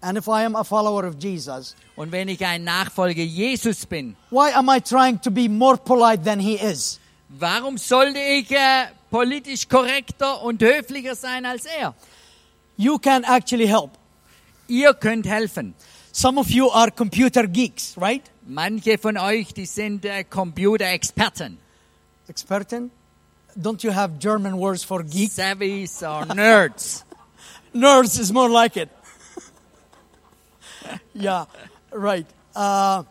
And 0.00 0.16
if 0.16 0.28
I 0.28 0.44
am 0.44 0.54
a 0.54 0.62
follower 0.62 1.04
of 1.04 1.16
Jesus, 1.18 1.74
Und 1.96 2.12
wenn 2.12 2.28
ich 2.28 2.44
ein 2.44 2.62
Nachfolger 2.64 3.22
Jesus 3.22 3.84
bin, 3.84 4.16
why 4.30 4.52
am 4.54 4.68
I 4.68 4.80
trying 4.80 5.20
to 5.22 5.30
be 5.30 5.48
more 5.48 5.76
polite 5.76 6.22
than 6.24 6.38
he 6.40 6.54
is? 6.54 7.00
warum 7.28 7.76
sollte 7.76 8.18
ich 8.18 8.50
äh, 8.50 8.86
politisch 9.10 9.68
korrekter 9.68 10.42
und 10.42 10.62
höflicher 10.62 11.14
sein 11.14 11.44
als 11.44 11.64
er? 11.66 11.94
You 12.76 12.98
can 12.98 13.24
actually 13.24 13.66
help. 13.66 13.90
Ihr 14.68 14.94
könnt 14.94 15.26
helfen. 15.26 15.74
Some 16.12 16.38
of 16.38 16.48
you 16.48 16.70
are 16.70 16.90
computer 16.90 17.46
geeks, 17.46 17.94
right? 18.00 18.22
Manche 18.46 18.98
von 18.98 19.18
euch, 19.18 19.52
die 19.52 19.66
sind 19.66 20.04
äh, 20.04 20.24
Computerexperten. 20.24 21.58
Experten? 22.28 22.90
Don't 23.56 23.82
you 23.82 23.92
have 23.92 24.14
German 24.18 24.56
words 24.58 24.84
for 24.84 25.02
geeks? 25.02 25.36
Savvies 25.36 26.02
or 26.02 26.24
Nerds. 26.34 27.04
Nerds 27.74 28.18
is 28.18 28.32
more 28.32 28.48
like 28.48 28.76
it. 28.76 28.88
yeah, 31.14 31.46
right. 31.92 32.26
Uh, 32.54 33.02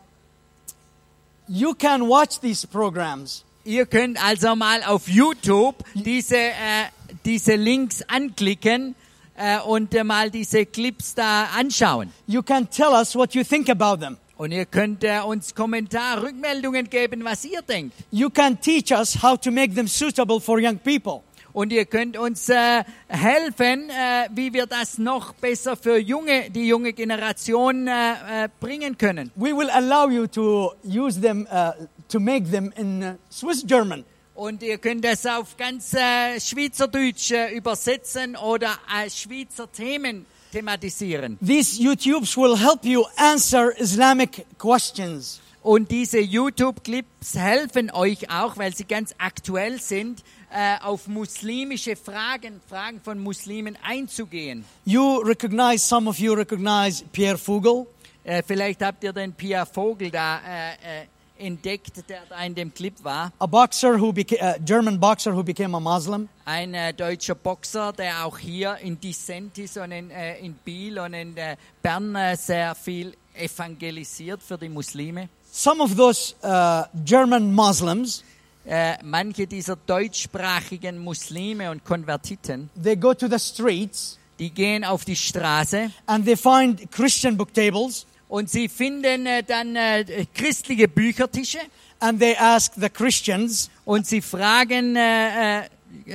you 1.48 1.74
can 1.74 2.08
watch 2.08 2.40
these 2.40 2.66
programs. 2.66 3.44
Ihr 3.64 3.86
könnt 3.86 4.22
also 4.22 4.54
mal 4.56 4.82
auf 4.82 5.08
YouTube 5.08 5.84
diese, 5.94 6.36
äh, 6.36 6.86
diese 7.24 7.54
Links 7.54 8.02
anklicken 8.08 8.94
äh, 9.36 9.58
und 9.60 9.94
äh, 9.94 10.04
mal 10.04 10.30
diese 10.30 10.64
Clips 10.64 11.14
da 11.14 11.44
anschauen. 11.54 12.12
You 12.26 12.42
can 12.42 12.68
tell 12.70 12.92
us 12.92 13.14
what 13.14 13.34
you 13.34 13.44
think 13.44 13.68
about 13.68 13.98
them. 13.98 14.16
Und 14.38 14.52
ihr 14.52 14.66
könnt 14.66 15.02
äh, 15.02 15.20
uns 15.20 15.54
Kommentar, 15.54 16.22
Rückmeldungen 16.22 16.88
geben, 16.88 17.24
was 17.24 17.44
ihr 17.44 17.60
denkt. 17.60 17.94
You 18.10 18.30
can 18.30 18.58
teach 18.60 18.92
us 18.92 19.20
how 19.20 19.36
to 19.36 19.50
make 19.50 19.74
them 19.74 19.88
suitable 19.88 20.40
for 20.40 20.60
young 20.60 20.78
people. 20.78 21.22
Und 21.58 21.72
ihr 21.72 21.86
könnt 21.86 22.16
uns 22.16 22.48
äh, 22.50 22.84
helfen, 23.08 23.90
äh, 23.90 24.28
wie 24.32 24.52
wir 24.52 24.66
das 24.66 24.96
noch 24.96 25.32
besser 25.32 25.76
für 25.76 25.98
junge, 25.98 26.50
die 26.50 26.68
junge 26.68 26.92
Generation 26.92 27.88
äh, 27.88 28.44
äh, 28.44 28.48
bringen 28.60 28.96
können. 28.96 29.32
We 29.34 29.56
will 29.56 29.68
allow 29.68 30.08
you 30.08 30.28
to 30.28 30.74
use 30.84 31.20
them, 31.20 31.48
uh, 31.50 31.72
to 32.08 32.20
make 32.20 32.48
them 32.48 32.72
in 32.76 33.02
uh, 33.02 33.14
Swiss 33.28 33.66
German. 33.66 34.04
Und 34.36 34.62
ihr 34.62 34.78
könnt 34.78 35.04
das 35.04 35.26
auf 35.26 35.56
ganz 35.56 35.94
äh, 35.94 36.38
Schweizerdeutsch 36.38 37.32
äh, 37.32 37.56
übersetzen 37.56 38.36
oder 38.36 38.78
äh, 38.88 39.10
Schweizer 39.10 39.66
Themen 39.72 40.26
thematisieren. 40.52 41.40
These 41.44 41.82
YouTubes 41.82 42.36
will 42.36 42.56
help 42.56 42.84
you 42.84 43.04
answer 43.16 43.76
Islamic 43.80 44.46
questions. 44.58 45.40
Und 45.62 45.90
diese 45.90 46.20
YouTube-Clips 46.20 47.34
helfen 47.34 47.90
euch 47.90 48.30
auch, 48.30 48.56
weil 48.56 48.74
sie 48.74 48.84
ganz 48.84 49.14
aktuell 49.18 49.80
sind, 49.80 50.22
äh, 50.50 50.78
auf 50.82 51.08
muslimische 51.08 51.96
Fragen, 51.96 52.60
Fragen 52.68 53.00
von 53.00 53.18
Muslimen 53.18 53.76
einzugehen. 53.82 54.64
You 54.84 55.18
recognize, 55.18 55.86
some 55.86 56.08
of 56.08 56.18
you 56.18 56.32
recognize 56.32 57.04
Pierre 57.12 57.36
Fugel. 57.36 57.86
Äh, 58.24 58.42
vielleicht 58.46 58.82
habt 58.82 59.02
ihr 59.04 59.12
den 59.12 59.32
Pia 59.32 59.66
Vogel 59.66 60.10
da 60.10 60.38
äh, 60.38 61.06
entdeckt, 61.44 62.08
der 62.08 62.22
da 62.28 62.40
in 62.44 62.54
dem 62.54 62.72
Clip 62.72 62.94
war. 63.02 63.32
a 63.38 63.46
boxer 63.46 64.00
who 64.00 64.12
became 64.12 64.42
a 64.42 64.58
German 64.58 64.98
boxer 64.98 65.34
who 65.34 65.42
became 65.42 65.76
a 65.76 65.80
Muslim. 65.80 66.28
Ein 66.44 66.74
deutscher 66.96 67.34
Boxer, 67.34 67.92
der 67.92 68.24
auch 68.24 68.38
hier 68.38 68.76
in 68.78 68.98
Dissentis 69.00 69.76
und 69.76 69.92
in, 69.92 70.10
in 70.10 70.54
Biel 70.54 70.98
und 70.98 71.14
in 71.14 71.34
Bern 71.82 72.16
sehr 72.36 72.74
viel 72.74 73.14
evangelisiert 73.34 74.42
für 74.42 74.58
die 74.58 74.68
Muslime. 74.68 75.28
Some 75.50 75.82
of 75.82 75.96
those 75.96 76.34
uh, 76.42 76.84
German 77.04 77.52
Muslims 77.52 78.22
Äh, 78.70 78.98
manche 79.02 79.46
dieser 79.46 79.76
deutschsprachigen 79.76 80.98
Muslime 80.98 81.70
und 81.70 81.86
Konvertiten, 81.86 82.68
they 82.82 82.96
go 82.96 83.14
to 83.14 83.26
the 83.26 83.38
streets 83.38 84.18
die 84.38 84.50
gehen 84.50 84.84
auf 84.84 85.06
die 85.06 85.16
Straße 85.16 85.90
and 86.04 86.26
they 86.26 86.36
find 86.36 86.92
Christian 86.92 87.34
book 87.38 87.54
tables 87.54 88.04
und 88.28 88.50
sie 88.50 88.68
finden 88.68 89.24
äh, 89.24 89.42
dann 89.42 89.74
äh, 89.74 90.26
christliche 90.34 90.86
Büchertische 90.86 91.60
and 91.98 92.20
they 92.20 92.36
ask 92.36 92.74
the 92.76 92.90
Christians. 92.90 93.70
und 93.86 94.06
sie 94.06 94.20
fragen, 94.20 94.98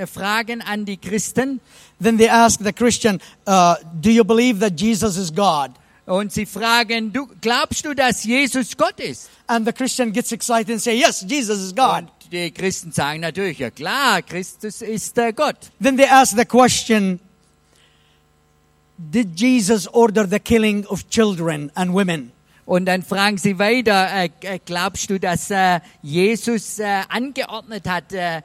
fragen 0.06 0.62
an 0.62 0.86
die 0.86 0.98
Christen 0.98 1.60
Then 2.00 2.20
they 2.20 2.30
ask 2.30 2.60
the 2.64 2.74
Christian, 2.74 3.20
uh, 3.48 3.76
"Do 4.00 4.12
you 4.12 4.24
believe 4.24 4.60
that 4.60 4.80
Jesus 4.80 5.18
is 5.18 5.32
God?" 5.32 5.72
Und 6.06 6.34
sie 6.34 6.46
fragen, 6.46 7.14
du, 7.14 7.28
glaubst 7.40 7.86
du, 7.86 7.94
dass 7.94 8.24
Jesus 8.24 8.76
Gott 8.76 9.00
ist? 9.00 9.30
And 9.48 9.66
the 9.66 9.72
Christian 9.72 10.12
gets 10.12 10.32
excited 10.32 10.70
and 10.70 10.82
say, 10.82 10.96
"Yes, 10.96 11.26
Jesus 11.28 11.60
is 11.60 11.74
God." 11.74 12.04
Und 12.04 12.12
die 12.32 12.52
Christen 12.52 12.92
sagen 12.92 13.22
natürlich, 13.22 13.60
ja 13.60 13.70
klar, 13.70 14.22
Christus 14.22 14.82
ist 14.82 15.18
äh, 15.18 15.32
Gott. 15.32 15.72
Then 15.82 15.96
they 15.96 16.08
ask 16.08 16.36
the 16.36 16.46
question, 16.46 17.20
"Did 18.98 19.40
Jesus 19.40 19.88
order 19.88 20.28
the 20.28 20.40
killing 20.40 20.86
of 20.88 21.08
children 21.10 21.72
and 21.76 21.94
women?" 21.94 22.33
Und 22.66 22.86
dann 22.86 23.04
fragen 23.04 23.38
sie 23.38 23.60
weiter, 23.60 24.08
äh, 24.14 24.30
äh, 24.42 24.60
glaubst 24.66 25.10
du, 25.10 25.20
dass 25.20 25.52
äh, 25.52 25.82
Jesus 26.02 26.80
äh, 26.80 27.02
angeordnet 27.10 27.88
hat, 27.90 28.14
äh, 28.14 28.42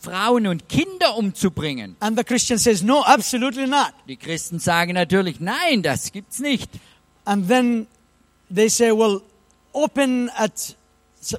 Frauen 0.00 0.46
und 0.48 0.68
Kinder 0.68 1.16
umzubringen? 1.16 1.96
And 2.00 2.18
the 2.18 2.24
Christian 2.24 2.58
says, 2.58 2.82
"No, 2.82 3.02
absolutely 3.02 3.66
not." 3.66 3.92
Die 4.08 4.16
Christen 4.16 4.58
sagen 4.58 4.94
natürlich, 4.94 5.38
nein, 5.38 5.82
das 5.82 6.10
gibt's 6.10 6.40
nicht. 6.40 6.70
And 7.24 7.48
then 7.48 7.86
they 8.52 8.68
say, 8.68 8.90
well, 8.90 9.22
open 9.72 10.30
at, 10.36 10.76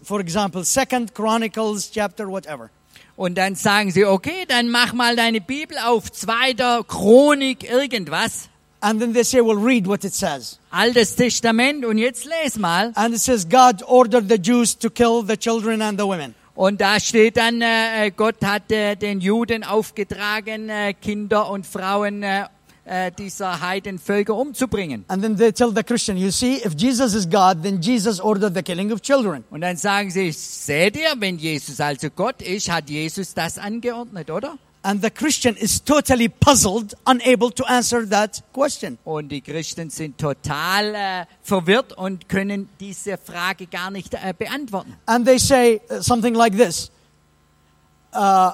for 0.03 0.19
example, 0.19 0.63
Second 0.63 1.13
Chronicles 1.13 1.91
chapter 1.91 2.27
whatever. 2.27 2.69
Und 3.15 3.35
dann 3.35 3.55
sagen 3.55 3.91
sie, 3.91 4.05
okay, 4.05 4.45
dann 4.47 4.69
mach 4.69 4.93
mal 4.93 5.15
deine 5.15 5.41
Bibel 5.41 5.77
auf, 5.79 6.11
zweiter 6.11 6.83
Chronik, 6.83 7.63
irgendwas. 7.69 8.49
And 8.87 9.01
then 9.01 9.11
they 9.11 9.23
say, 9.23 9.41
well, 9.41 9.57
read 9.57 9.85
what 9.85 10.05
it 10.05 10.13
says. 10.13 10.59
Altes 10.71 11.15
Testament 11.17 11.83
und 11.83 11.97
jetzt 11.97 12.25
les 12.25 12.57
mal. 12.57 12.93
And 12.95 13.13
it 13.13 13.19
says, 13.19 13.43
God 13.43 13.83
ordered 13.85 14.29
the 14.29 14.37
Jews 14.37 14.77
to 14.77 14.89
kill 14.89 15.23
the 15.23 15.35
children 15.35 15.81
and 15.81 15.99
the 15.99 16.05
women. 16.05 16.35
Und 16.55 16.79
da 16.79 16.97
steht 16.99 17.35
dann, 17.35 17.61
äh, 17.61 18.11
Gott 18.15 18.37
hat 18.45 18.71
äh, 18.71 18.95
den 18.95 19.19
Juden 19.19 19.65
aufgetragen, 19.65 20.69
äh, 20.69 20.93
Kinder 20.93 21.49
und 21.49 21.67
Frauen 21.67 22.23
äh, 22.23 22.45
äh, 22.85 23.11
dieser 23.11 23.59
Heidenvölker 23.59 24.33
umzubringen. 24.33 25.03
And 25.09 25.21
then 25.21 25.35
they 25.35 25.51
tell 25.51 25.73
the 25.75 25.83
Christian, 25.83 26.17
you 26.17 26.31
see, 26.31 26.61
if 26.65 26.73
Jesus 26.77 27.13
is 27.13 27.29
God, 27.29 27.61
then 27.63 27.81
Jesus 27.81 28.21
ordered 28.21 28.55
the 28.55 28.63
killing 28.63 28.93
of 28.93 29.01
children. 29.01 29.43
Und 29.49 29.61
dann 29.61 29.75
sagen 29.75 30.09
sie, 30.09 30.31
seht 30.31 30.95
ihr, 30.95 31.13
wenn 31.19 31.37
Jesus 31.37 31.81
also 31.81 32.09
Gott 32.09 32.41
ist, 32.41 32.71
hat 32.71 32.89
Jesus 32.89 33.33
das 33.33 33.57
angeordnet, 33.57 34.31
oder? 34.31 34.57
And 34.87 35.01
the 35.01 35.09
Christian 35.09 35.57
is 35.57 35.81
totally 35.81 36.29
puzzled, 36.29 36.93
unable 37.05 37.51
to 37.51 37.65
answer 37.65 38.05
that 38.05 38.41
question. 38.53 38.97
Und 39.03 39.27
die 39.27 39.41
Christen 39.41 39.89
sind 39.89 40.17
total 40.17 40.95
äh, 40.95 41.25
verwirrt 41.41 41.91
und 41.91 42.29
können 42.29 42.69
diese 42.79 43.17
Frage 43.17 43.67
gar 43.67 43.91
nicht 43.91 44.13
äh, 44.13 44.33
beantworten. 44.33 44.95
And 45.05 45.25
they 45.25 45.39
say 45.39 45.81
uh, 45.89 46.01
something 46.01 46.33
like 46.35 46.55
this 46.55 46.89
uh, 48.13 48.51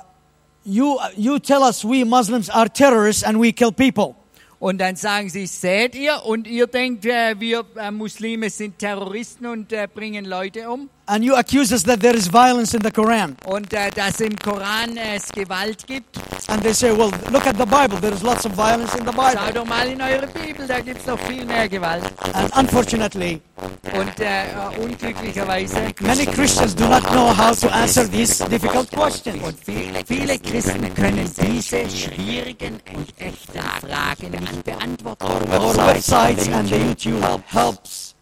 you, 0.65 0.97
you 1.15 1.37
tell 1.37 1.61
us 1.61 1.85
we 1.85 2.03
Muslims 2.03 2.49
are 2.49 2.67
terrorists 2.67 3.23
and 3.23 3.39
we 3.39 3.53
kill 3.53 3.71
people. 3.71 4.15
Und 4.57 4.79
dann 4.79 4.95
sagen 4.95 5.29
sie, 5.29 5.45
seht 5.45 5.93
ihr, 5.93 6.23
und 6.25 6.47
ihr 6.47 6.65
denkt, 6.65 7.05
äh, 7.05 7.37
wir 7.37 7.63
äh, 7.75 7.91
Muslime 7.91 8.49
sind 8.49 8.79
Terroristen 8.79 9.45
und 9.45 9.71
äh, 9.71 9.87
bringen 9.93 10.25
Leute 10.25 10.67
um. 10.69 10.89
And 11.05 11.23
you 11.23 11.35
accuse 11.35 11.73
us 11.73 11.83
that 11.83 11.99
there 11.99 12.15
is 12.15 12.27
violence 12.27 12.73
in 12.73 12.81
the 12.81 12.91
Quran. 12.91 13.35
Und 13.45 13.73
äh, 13.73 13.89
dass 13.91 14.21
im 14.21 14.37
Koran 14.37 14.95
äh, 14.95 15.15
es 15.17 15.29
Gewalt 15.29 15.85
gibt. 15.85 16.17
And 16.47 16.63
they 16.63 16.73
say, 16.73 16.91
well, 16.91 17.11
look 17.29 17.45
at 17.45 17.57
the 17.57 17.65
Bible. 17.65 17.99
There 17.99 18.13
is 18.13 18.23
lots 18.23 18.45
of 18.45 18.53
violence 18.53 18.95
in 18.95 19.05
the 19.05 19.11
Schau 19.11 19.33
Bible. 19.33 19.53
doch 19.53 19.65
mal 19.65 19.87
in 19.87 20.01
eure 20.01 20.27
Bibel, 20.27 20.65
da 20.65 20.79
gibt 20.79 21.01
es 21.01 21.05
noch 21.05 21.19
viel 21.19 21.43
mehr 21.45 21.67
Gewalt. 21.67 22.03
And 22.33 22.55
unfortunately, 22.55 23.41
Und 23.93 24.19
äh, 24.19 24.45
äh, 24.45 24.79
unglücklicherweise, 24.81 25.93
many 26.01 26.25
Christians 26.25 26.73
do 26.73 26.87
not 26.87 27.03
know 27.11 27.33
how 27.33 27.53
to 27.59 27.67
answer 27.69 28.09
these 28.09 28.43
difficult 28.47 28.89
questions. 28.89 29.43
und 29.43 29.57
viele, 29.65 30.05
viele 30.05 30.39
Christen 30.39 30.93
können 30.93 31.29
diese 31.37 31.89
schwierigen 31.89 32.79
und 32.95 33.13
echten 33.19 33.59
Fragen 33.59 34.31
nicht 34.31 34.63
beantworten. 34.63 35.25
Our 35.51 35.75
websites 35.75 36.47
and 36.47 36.69
the 36.69 36.77
YouTube 36.77 37.43
helps 37.47 38.12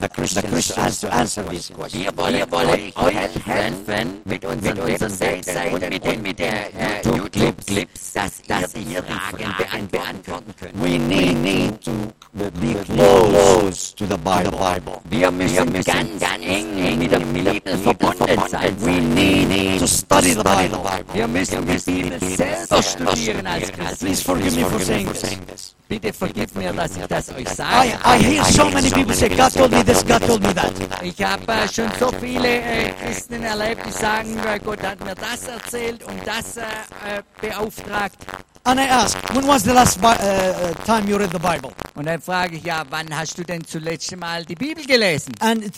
the 0.00 0.08
Christians 0.08 1.00
to 1.00 1.14
answer 1.14 1.42
these 1.44 1.68
questions. 1.70 2.04
Wir 2.04 2.16
wollen, 2.16 2.50
wollen 2.50 2.92
euch 2.94 3.46
helfen 3.46 4.20
mit 4.24 4.44
unseren, 4.44 4.86
Webseiten 4.86 5.74
und 5.74 5.88
mit 5.88 6.04
den, 6.04 6.22
mit 6.22 6.38
den 6.38 6.46
äh, 6.46 7.02
YouTube-Clips, 7.04 8.12
dass, 8.12 8.42
dass 8.46 8.74
ihr 8.74 9.02
die 9.02 9.12
Fragen 9.12 9.88
beantworten 9.88 10.54
könnt. 10.58 10.82
We 10.82 10.98
need, 10.98 11.36
need 11.42 11.80
to 11.84 11.92
be 12.32 12.74
close 12.84 13.94
to 13.94 14.06
the 14.06 14.16
Bible. 14.16 15.00
Wir 15.10 15.30
müssen 15.30 15.72
ganz, 15.72 16.22
eng 16.40 16.98
mit 16.98 17.12
der 17.12 17.20
Bibel 17.20 17.78
verbunden 17.78 18.40
sein. 18.48 18.76
We 18.80 19.00
need 19.00 19.80
to 19.80 19.86
study 19.86 20.34
the 20.34 20.42
Bible. 20.42 20.80
Wir 21.12 21.28
müssen 21.28 21.66
die 21.66 21.92
Bibel 21.92 22.20
selber 22.20 22.82
studieren 22.82 23.46
als 23.46 23.70
Christen. 23.72 24.06
Please 24.06 24.22
forgive 24.22 24.56
me 24.56 24.64
for 24.64 24.80
saying 25.14 25.46
this. 25.46 25.74
Bitte 25.90 26.12
vergebt 26.12 26.54
mir, 26.54 26.72
dass 26.72 26.96
ich 26.96 27.04
das 27.08 27.30
euch 27.30 27.48
I. 27.58 27.92
I 28.04 28.22
hear 28.22 28.44
so 28.44 28.70
many 28.70 28.90
people 28.90 29.12
say, 29.12 29.28
God 29.28 29.52
told 29.52 29.72
me 29.72 29.82
this, 29.90 30.02
God 30.02 30.22
told 30.22 30.42
me 30.42 30.52
that. 30.54 30.72
Ich 31.02 31.22
habe 31.22 31.52
äh, 31.52 31.68
schon 31.68 31.90
so 31.98 32.10
viele 32.20 32.48
äh, 32.48 32.92
Christen 32.92 33.42
erlebt, 33.42 33.82
die 33.86 33.92
sagen, 33.92 34.38
äh, 34.38 34.58
Gott 34.58 34.82
hat 34.82 35.04
mir 35.04 35.14
das 35.14 35.44
erzählt 35.44 36.04
und 36.04 36.20
das 36.24 36.56
äh, 36.56 36.62
äh, 36.62 37.22
beauftragt. 37.40 38.16
And 38.64 38.78
I 38.78 38.88
ask, 38.88 39.16
when 39.34 39.46
was 39.46 39.64
the 39.64 39.72
last 39.72 39.98
uh, 40.02 40.74
time 40.84 41.08
you 41.08 41.16
read 41.16 41.32
the 41.32 41.38
Bible? 41.38 41.72
Und 41.94 42.06
dann 42.06 42.20
frage 42.20 42.56
ich, 42.56 42.64
ja, 42.64 42.84
wann 42.90 43.08
hast 43.16 43.38
du 43.38 43.42
denn 43.42 43.64
zuletzt 43.64 44.14
mal 44.16 44.44
die 44.44 44.54
Bibel 44.54 44.84
gelesen? 44.84 45.32
And 45.40 45.64
it, 45.64 45.74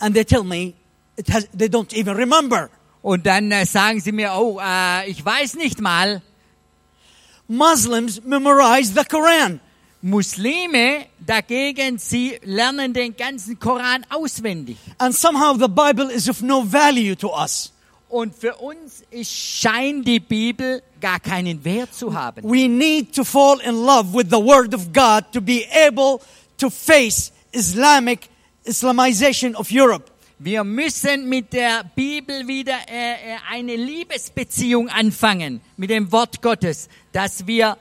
and 0.00 0.14
they 0.14 0.24
tell 0.24 0.42
me 0.42 0.74
it 1.16 1.28
has, 1.32 1.46
they 1.56 1.68
don't 1.68 1.92
even 1.92 2.16
remember. 2.16 2.70
Und 3.02 3.26
dann 3.26 3.52
äh, 3.52 3.66
sagen 3.66 4.00
sie 4.00 4.12
mir, 4.12 4.32
oh, 4.32 4.58
äh, 4.58 5.08
ich 5.08 5.24
weiß 5.24 5.54
nicht 5.54 5.80
mal, 5.80 6.22
Muslims 7.46 8.22
memorize 8.24 8.92
the 8.92 9.04
Quran. 9.04 9.60
Muslime 10.06 11.06
dagegen, 11.18 11.98
sie 11.98 12.38
lernen 12.44 12.94
den 12.94 13.16
ganzen 13.16 13.58
Koran 13.58 14.06
auswendig. 14.08 14.76
And 14.98 15.12
somehow 15.12 15.56
the 15.58 15.66
Bible 15.66 16.12
is 16.12 16.28
of 16.28 16.42
no 16.42 16.62
value 16.62 17.16
to 17.16 17.34
us. 17.36 17.72
Und 18.08 18.32
für 18.32 18.54
uns 18.54 19.02
ist, 19.10 19.32
scheint 19.32 20.06
die 20.06 20.20
Bibel 20.20 20.80
gar 21.00 21.18
keinen 21.18 21.64
Wert 21.64 21.92
zu 21.92 22.14
haben. 22.14 22.48
We 22.48 22.68
need 22.68 23.16
to 23.16 23.24
fall 23.24 23.60
in 23.60 23.74
love 23.74 24.16
with 24.16 24.26
the 24.30 24.36
Word 24.36 24.72
of 24.76 24.92
God 24.92 25.24
to 25.32 25.40
be 25.40 25.66
able 25.86 26.20
to 26.58 26.70
face 26.70 27.32
Islamic 27.50 28.28
Islamization 28.62 29.56
of 29.56 29.72
Europe. 29.72 30.12
Wir 30.38 30.62
müssen 30.62 31.28
mit 31.28 31.52
der 31.52 31.82
Bibel 31.96 32.46
wieder 32.46 32.76
äh, 32.88 33.12
äh, 33.12 33.36
eine 33.50 33.74
Liebesbeziehung 33.74 34.88
anfangen 34.88 35.60
mit 35.76 35.90
dem 35.90 36.12
Wort 36.12 36.42
Gottes, 36.42 36.88
dass 37.10 37.44
wir 37.48 37.76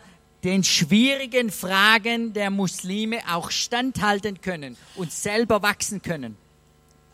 den 0.45 0.63
schwierigen 0.63 1.49
Fragen 1.49 2.31
der 2.33 2.51
Muslime 2.51 3.17
auch 3.29 3.49
standhalten 3.49 4.39
können 4.41 4.77
und 4.95 5.11
selber 5.11 5.61
wachsen 5.63 6.01
können. 6.03 6.37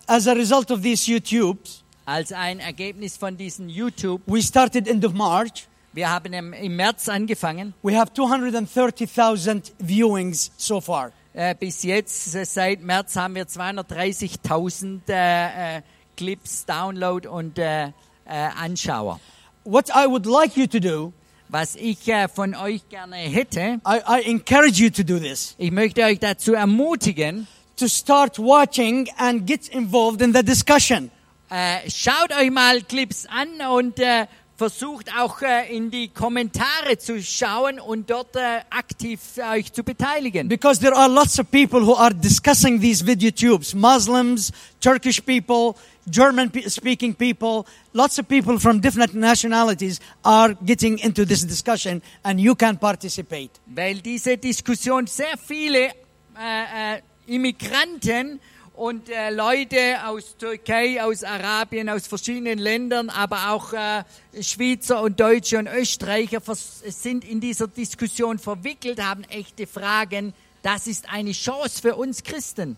As 0.05 0.27
a 0.27 0.33
result 0.33 0.69
of 0.69 0.81
these 0.81 1.09
YouTubes, 1.09 1.83
Als 2.05 2.33
ein 2.33 2.59
Ergebnis 2.59 3.15
von 3.15 3.37
diesen 3.37 3.69
YouTube, 3.69 4.21
we 4.25 4.41
started 4.43 4.87
end 4.87 5.05
of 5.05 5.13
March. 5.13 5.67
wir 5.93 6.09
haben 6.09 6.33
im, 6.33 6.51
im 6.51 6.75
März 6.75 7.07
angefangen, 7.07 7.73
We 7.83 7.97
have 7.97 8.11
230,000 8.13 9.71
viewings 9.79 10.51
so 10.57 10.81
far. 10.81 11.11
äh, 11.33 11.55
bis 11.55 11.83
jetzt, 11.83 12.35
äh, 12.35 12.43
seit 12.43 12.81
März 12.81 13.15
haben 13.15 13.35
wir 13.35 13.47
230.000 13.47 15.01
äh, 15.09 15.77
äh, 15.77 15.81
Clips, 16.17 16.65
Download 16.65 17.27
und 17.27 17.57
äh, 17.57 17.91
Anschauer. 18.25 19.19
What 19.63 19.89
I 19.89 20.05
would 20.07 20.25
like 20.25 20.57
you 20.57 20.67
to 20.67 20.79
do, 20.79 21.13
Was 21.53 21.75
ich 21.75 22.07
äh, 22.07 22.29
von 22.29 22.55
euch 22.55 22.87
gerne 22.87 23.17
hätte, 23.17 23.81
I, 23.85 23.99
I 24.07 24.21
encourage 24.29 24.81
you 24.81 24.89
to 24.89 25.03
do 25.03 25.19
this, 25.19 25.53
ich 25.57 25.69
möchte 25.69 26.01
euch 26.01 26.17
dazu 26.17 26.53
ermutigen, 26.53 27.45
to 27.75 27.89
start 27.89 28.39
watching 28.39 29.09
and 29.17 29.45
get 29.45 29.67
involved 29.67 30.21
in 30.21 30.33
the 30.33 30.41
discussion. 30.43 31.11
äh, 31.49 31.89
schaut 31.89 32.31
euch 32.39 32.49
mal 32.51 32.81
Clips 32.83 33.25
an 33.25 33.49
und 33.69 33.99
äh, 33.99 34.27
versucht 34.55 35.07
auch 35.19 35.41
äh, 35.41 35.75
in 35.75 35.91
die 35.91 36.07
Kommentare 36.07 36.97
zu 36.97 37.21
schauen 37.21 37.81
und 37.81 38.09
dort 38.09 38.37
äh, 38.37 38.61
aktiv 38.69 39.19
euch 39.51 39.73
zu 39.73 39.83
beteiligen. 39.83 40.47
Because 40.47 40.79
there 40.79 40.95
are 40.95 41.09
lots 41.09 41.37
of 41.37 41.51
people 41.51 41.81
who 41.81 41.95
are 41.95 42.13
discussing 42.13 42.79
these 42.79 43.05
video 43.05 43.29
tubes 43.31 43.73
Muslims, 43.73 44.53
Turkish 44.79 45.19
people, 45.19 45.75
German 46.07 46.49
pe- 46.49 46.69
speaking 46.69 47.13
people, 47.13 47.65
lots 47.93 48.17
of 48.19 48.27
people 48.27 48.59
from 48.59 48.81
different 48.81 49.13
nationalities 49.13 49.99
are 50.23 50.55
getting 50.65 50.97
into 50.99 51.25
this 51.25 51.45
discussion, 51.45 52.01
and 52.23 52.39
you 52.39 52.55
can 52.55 52.77
participate. 52.77 53.51
Weil 53.67 54.01
diese 54.01 54.37
Diskussion 54.37 55.07
sehr 55.07 55.37
viele 55.37 55.89
äh, 56.37 56.95
äh, 56.95 57.01
Immigranten 57.27 58.39
und 58.73 59.09
äh, 59.09 59.29
Leute 59.29 60.05
aus 60.05 60.35
Türkei, 60.37 61.03
aus 61.03 61.23
Arabien, 61.23 61.87
aus 61.87 62.07
verschiedenen 62.07 62.57
Ländern, 62.57 63.09
aber 63.09 63.51
auch 63.51 63.73
äh, 63.73 64.03
Schweizer 64.41 65.01
und 65.01 65.19
Deutsche 65.19 65.59
und 65.59 65.67
Österreicher 65.67 66.41
sind 66.45 67.23
in 67.23 67.39
dieser 67.39 67.67
Diskussion 67.67 68.39
verwickelt, 68.39 68.99
haben 68.99 69.23
echte 69.25 69.67
Fragen. 69.67 70.33
Das 70.63 70.87
ist 70.87 71.11
eine 71.11 71.31
Chance 71.31 71.81
für 71.81 71.95
uns 71.95 72.23
Christen. 72.23 72.77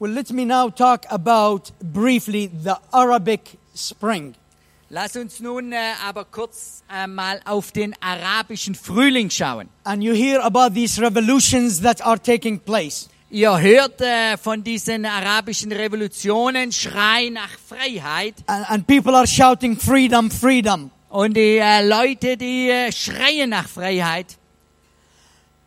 Well, 0.00 0.10
let 0.10 0.32
me 0.32 0.44
now 0.44 0.70
talk 0.70 1.06
about 1.08 1.70
briefly 1.80 2.48
the 2.48 2.76
Arabic 2.92 3.58
Spring. 3.74 4.34
Lass 4.90 5.14
uns 5.16 5.38
nun 5.40 5.72
äh, 5.72 5.76
aber 6.04 6.24
kurz 6.24 6.82
äh, 6.92 7.06
mal 7.06 7.40
auf 7.44 7.70
den 7.70 7.94
arabischen 8.00 8.74
Frühling 8.74 9.30
schauen. 9.30 9.68
And 9.84 10.02
you 10.02 10.12
hear 10.12 10.40
about 10.42 10.74
these 10.74 11.00
revolutions 11.00 11.80
that 11.82 12.04
are 12.04 12.18
taking 12.18 12.58
place. 12.58 13.08
Ihr 13.30 13.60
hört 13.60 14.00
äh, 14.00 14.36
von 14.36 14.64
diesen 14.64 15.06
arabischen 15.06 15.70
Revolutionen, 15.70 16.72
Schrei 16.72 17.30
nach 17.30 17.50
Freiheit. 17.50 18.34
And, 18.46 18.70
and 18.70 18.86
people 18.86 19.14
are 19.16 19.26
shouting, 19.26 19.76
freedom, 19.76 20.30
freedom. 20.30 20.90
Und 21.08 21.36
die 21.36 21.58
äh, 21.58 21.86
Leute, 21.86 22.36
die 22.36 22.68
äh, 22.68 22.90
schreien 22.90 23.50
nach 23.50 23.68
Freiheit, 23.68 24.38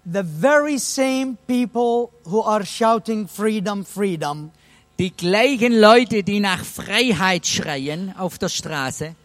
The 0.09 0.23
very 0.23 0.77
same 0.77 1.37
people 1.47 2.11
who 2.25 2.41
are 2.41 2.65
shouting, 2.65 3.27
freedom, 3.27 3.83
freedom, 3.83 4.51
die 4.97 5.11
gleichen 5.11 5.77
Leute, 5.81 6.23
die 6.23 6.39
nach 6.39 6.63
Freiheit 6.63 7.45
schreien 7.45 8.15
auf 8.17 8.37
der 8.37 8.47
Straße, 8.47 9.15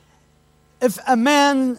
if 0.82 0.98
a 1.06 1.14
man 1.14 1.78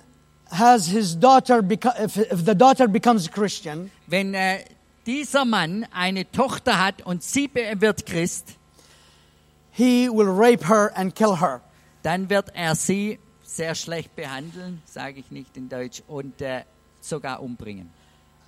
has 0.50 0.88
his 0.88 1.20
daughter, 1.20 1.60
if, 1.60 2.16
if 2.16 2.46
the 2.46 2.56
daughter 2.56 2.88
becomes 2.88 3.30
Christian, 3.30 3.92
wenn 4.08 4.34
äh, 4.34 4.64
dieser 5.06 5.44
Mann 5.44 5.86
eine 5.92 6.32
Tochter 6.32 6.80
hat 6.80 7.02
und 7.06 7.24
sie 7.24 7.50
wird 7.54 8.06
Christ, 8.06 8.56
he 9.72 10.08
will 10.08 10.30
rape 10.30 10.66
her 10.66 10.92
and 10.96 11.14
kill 11.14 11.42
her. 11.42 11.62
dann 12.04 12.30
wird 12.30 12.56
er 12.56 12.76
sie 12.76 13.20
sehr 13.44 13.76
schlecht 13.76 14.16
behandeln, 14.16 14.82
sage 14.86 15.20
ich 15.20 15.30
nicht 15.30 15.58
in 15.58 15.68
Deutsch, 15.68 16.02
und 16.08 16.42
äh, 16.42 16.64
sogar 17.02 17.42
umbringen. 17.42 17.92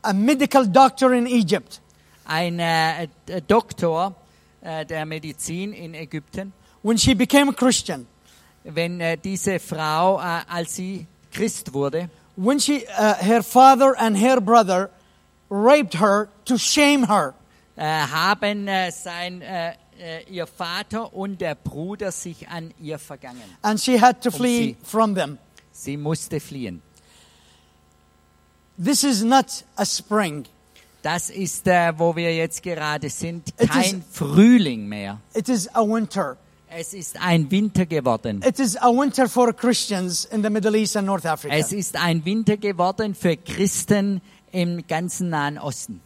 A 0.05 0.13
medical 0.13 0.67
doctor 0.67 1.13
in 1.13 1.25
Egypt 1.27 1.81
Ein 2.25 2.59
äh, 2.59 3.03
äh, 3.03 3.41
Doktor 3.47 4.15
äh, 4.61 4.85
der 4.85 5.05
Medizin 5.05 5.73
in 5.73 5.93
Ägypten, 5.93 6.53
when 6.83 6.97
she 6.97 7.13
became 7.13 7.49
a 7.49 7.53
Christian, 7.53 8.07
wenn 8.63 8.99
äh, 8.99 9.17
diese 9.17 9.59
Frau, 9.59 10.19
äh, 10.19 10.41
als 10.47 10.75
sie 10.75 11.05
Christ 11.31 11.71
wurde, 11.73 12.09
when 12.35 12.59
she, 12.59 12.83
uh, 12.97 13.13
her 13.23 13.43
father 13.43 13.93
and 13.99 14.17
her 14.17 14.41
brother 14.41 14.89
raped 15.49 15.93
her 15.99 16.27
to 16.45 16.57
shame 16.57 17.07
her. 17.07 17.33
äh, 17.75 17.83
haben 17.83 18.67
sein, 18.91 19.41
ihr 20.29 20.45
Vater 20.47 21.13
und 21.13 21.39
der 21.39 21.55
Bruder 21.55 22.11
sich 22.11 22.47
an 22.49 22.73
ihr 22.81 22.99
vergangen. 22.99 23.43
And 23.61 23.79
she 23.79 23.99
had 24.01 24.21
to 24.23 24.31
flee 24.31 24.57
sie- 24.57 24.77
from 24.83 25.13
them. 25.15 25.37
Sie 25.71 25.95
musste 25.97 26.39
fliehen. 26.39 26.81
This 28.77 29.03
is 29.03 29.23
not 29.23 29.63
a 29.77 29.85
spring. 29.85 30.45
Das 31.01 31.29
ist, 31.29 31.67
äh, 31.67 31.93
wo 31.97 32.15
wir 32.15 32.35
jetzt 32.35 32.63
gerade 32.63 33.09
sind, 33.09 33.53
kein 33.57 33.99
is- 33.99 34.05
Frühling 34.11 34.87
mehr. 34.87 35.19
It 35.33 35.49
is 35.49 35.69
a 35.73 35.81
winter. 35.81 36.37
Es 36.67 36.93
ist 36.93 37.15
ein 37.21 37.49
Winter 37.49 37.85
geworden. 37.85 38.41
It 38.45 38.59
is 38.59 38.75
a 38.75 38.89
winter 38.89 39.29
for 39.29 39.53
Christians 39.53 40.25
in 40.25 40.43
the 40.43 40.49
Middle 40.49 40.75
East 40.75 40.97
and 40.97 41.05
North 41.05 41.25
Africa. 41.25 41.55
Es 41.55 41.71
ist 41.71 41.95
ein 41.95 42.25
Winter 42.25 42.57
geworden 42.57 43.15
für 43.15 43.37
Christen 43.37 44.19
im 44.51 44.85
ganzen 44.85 45.29
Nahen 45.29 45.57
Osten. 45.57 46.01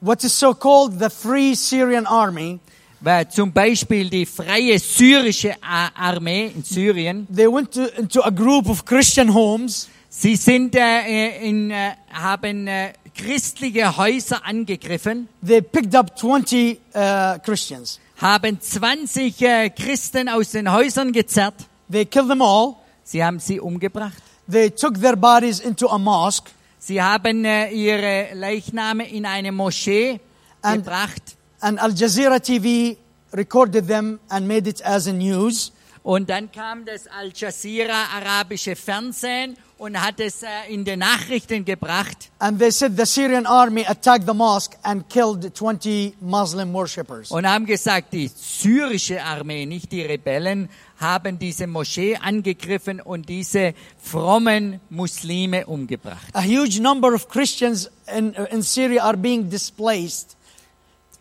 What 0.00 0.22
is 0.24 0.38
so 0.38 0.52
called 0.52 0.98
the 0.98 1.08
Free 1.08 1.54
Syrian 1.54 2.06
Army, 2.06 2.58
Weil 3.02 3.30
zum 3.30 3.50
Beispiel 3.50 4.10
die 4.10 4.26
freie 4.26 4.78
syrische 4.78 5.54
Armee 5.62 6.48
in 6.54 6.62
Syrien, 6.64 7.26
they 7.34 7.46
went 7.46 7.72
to, 7.72 7.86
into 7.96 8.22
a 8.22 8.30
group 8.30 8.68
of 8.68 8.84
Christian 8.84 9.32
homes 9.32 9.88
sie 10.10 10.36
sind 10.36 10.74
äh, 10.74 11.38
in, 11.48 11.70
äh, 11.70 11.92
haben 12.12 12.66
äh, 12.66 12.92
christliche 13.14 13.96
Häuser 13.96 14.44
angegriffen, 14.44 15.28
they 15.46 15.62
picked 15.62 15.94
up 15.94 16.18
20 16.18 16.78
uh, 16.94 17.38
Christians. 17.44 17.98
haben 18.20 18.60
20 18.60 19.40
äh, 19.42 19.70
Christen 19.70 20.28
aus 20.28 20.50
den 20.50 20.70
Häusern 20.70 21.12
gezerrt, 21.12 21.54
They 21.90 22.04
killed 22.04 22.28
them 22.28 22.42
all. 22.42 22.74
sie 23.04 23.24
haben 23.24 23.38
sie 23.40 23.58
umgebracht, 23.60 24.22
They 24.50 24.70
took 24.70 25.00
their 25.00 25.16
bodies 25.16 25.60
into 25.60 25.88
a 25.88 25.98
mosque 25.98 26.50
sie 26.78 27.00
haben 27.00 27.44
äh, 27.44 27.70
ihre 27.70 28.34
Leichname 28.34 29.08
in 29.08 29.24
eine 29.26 29.52
Moschee 29.52 30.18
And- 30.62 30.84
gebracht 30.84 31.22
and 31.60 31.78
Al 31.80 31.92
Jazeera 31.94 32.38
TV 32.40 32.96
recorded 33.32 33.86
them 33.86 34.18
and 34.28 34.48
made 34.48 34.68
it 34.68 34.84
as 34.84 35.06
a 35.06 35.12
news. 35.12 35.72
Und 36.02 36.30
dann 36.30 36.50
kam 36.50 36.84
das 36.84 37.06
Al 37.06 37.30
Jazeera 37.34 38.06
arabische 38.16 38.74
Fernsehen 38.74 39.56
und 39.76 40.00
hat 40.00 40.20
es 40.20 40.42
äh, 40.42 40.48
in 40.68 40.84
den 40.84 41.00
Nachrichten 41.00 41.64
gebracht. 41.64 42.30
And 42.38 42.58
they 42.58 42.70
said 42.70 42.96
the 42.96 43.06
Syrian 43.06 43.46
army 43.46 43.84
attacked 43.86 44.26
the 44.26 44.34
mosque 44.34 44.76
and 44.82 45.08
killed 45.08 45.54
20 45.54 46.16
Muslim 46.20 46.72
worshippers. 46.72 47.30
Und 47.30 47.46
haben 47.46 47.64
gesagt, 47.64 48.12
die 48.12 48.28
syrische 48.28 49.22
Armee, 49.22 49.64
nicht 49.66 49.90
die 49.92 50.02
Rebellen, 50.02 50.68
haben 50.98 51.38
diese 51.38 51.66
Moschee 51.66 52.16
angegriffen 52.16 53.00
und 53.00 53.28
diese 53.28 53.74
frommen 54.02 54.80
Muslime 54.90 55.66
umgebracht. 55.66 56.28
A 56.34 56.42
huge 56.42 56.80
number 56.80 57.14
of 57.14 57.28
Christians 57.28 57.90
in, 58.14 58.34
in 58.34 58.62
Syria 58.62 59.04
are 59.04 59.16
being 59.16 59.48
displaced 59.48 60.36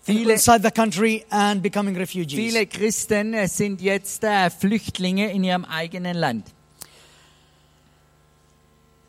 Viele, 0.10 0.34
inside 0.34 0.62
the 0.64 0.72
country 0.72 1.26
and 1.30 1.62
becoming 1.62 1.96
refugees. 1.96 2.38
viele 2.38 2.66
Christen 2.66 3.34
äh, 3.34 3.48
sind 3.48 3.82
jetzt 3.82 4.24
äh, 4.24 4.50
Flüchtlinge 4.50 5.32
in 5.32 5.44
ihrem 5.44 5.66
eigenen 5.66 6.16
Land. 6.16 6.48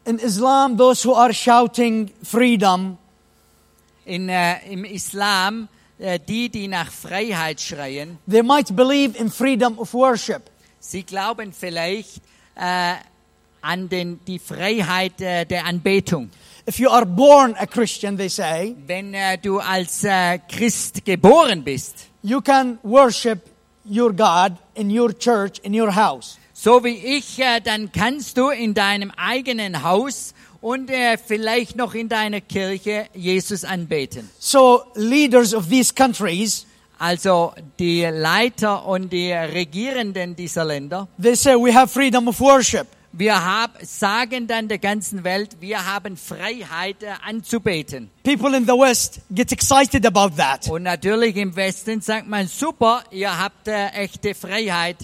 In 0.04 0.18
Islam, 0.18 0.76
those 0.76 1.06
who 1.06 1.14
are 1.14 1.32
shouting 1.32 2.10
freedom 2.22 2.98
In, 4.04 4.28
äh, 4.28 4.58
Im 4.68 4.84
Islam, 4.84 5.68
äh, 5.98 6.18
die, 6.18 6.48
die 6.48 6.66
nach 6.66 6.90
Freiheit 6.90 7.60
schreien, 7.60 8.18
they 8.28 8.42
might 8.42 8.74
believe 8.74 9.16
in 9.16 9.30
freedom 9.30 9.78
of 9.78 9.94
worship. 9.94 10.42
Sie 10.80 11.04
glauben 11.04 11.52
vielleicht 11.52 12.20
äh, 12.56 12.94
an 13.60 13.88
den, 13.88 14.18
die 14.26 14.38
Freiheit 14.38 15.20
äh, 15.20 15.44
der 15.44 15.64
Anbetung. 15.66 16.30
If 16.68 16.78
you 16.78 16.90
are 16.90 17.06
born 17.06 17.54
a 17.58 17.66
Christian, 17.66 18.16
they 18.16 18.28
say, 18.28 18.74
Wenn 18.86 19.14
äh, 19.14 19.38
du 19.38 19.58
als 19.58 20.04
äh, 20.04 20.38
Christ 20.48 21.04
geboren 21.04 21.64
bist, 21.64 22.06
you 22.22 22.40
can 22.40 22.78
worship 22.82 23.40
your 23.84 24.12
God 24.12 24.52
in 24.74 24.90
your 24.96 25.12
church, 25.18 25.58
in 25.62 25.74
your 25.74 25.94
house. 25.94 26.38
so 26.52 26.84
wie 26.84 26.96
ich, 27.16 27.38
äh, 27.38 27.60
dann 27.60 27.90
kannst 27.90 28.36
du 28.36 28.50
in 28.50 28.74
deinem 28.74 29.10
eigenen 29.16 29.82
Haus 29.82 30.34
und 30.60 30.90
äh, 30.90 31.16
vielleicht 31.16 31.76
noch 31.76 31.94
in 31.94 32.08
deiner 32.08 32.40
Kirche 32.42 33.06
Jesus 33.14 33.64
anbeten. 33.64 34.28
So 34.38 34.82
leaders 34.94 35.54
of 35.54 35.68
these 35.68 35.92
countries, 35.94 36.66
Also 36.98 37.54
die 37.78 38.02
Leiter 38.04 38.84
und 38.84 39.10
die 39.10 39.32
Regierenden 39.32 40.36
dieser 40.36 40.66
Länder, 40.66 41.08
they 41.20 41.34
say 41.34 41.54
we 41.54 41.72
have 41.74 41.88
freedom 41.88 42.28
of 42.28 42.38
worship. 42.40 42.86
Wir 43.12 43.44
hab, 43.44 43.78
sagen 43.84 44.46
dann 44.46 44.68
der 44.68 44.78
ganzen 44.78 45.24
Welt, 45.24 45.56
wir 45.60 45.84
haben 45.84 46.16
Freiheit 46.16 47.02
äh, 47.02 47.08
anzubeten. 47.26 48.10
People 48.22 48.56
in 48.56 48.64
the 48.64 48.72
West 48.72 49.20
get 49.34 49.50
excited 49.52 50.06
about 50.06 50.36
that. 50.36 50.68
Und 50.68 50.84
natürlich 50.84 51.36
im 51.36 51.54
Westen 51.56 52.00
sagt 52.00 52.28
man, 52.28 52.46
super, 52.46 53.02
ihr 53.10 53.36
habt 53.36 53.66
äh, 53.68 53.88
echte 53.88 54.34
Freiheit. 54.34 54.96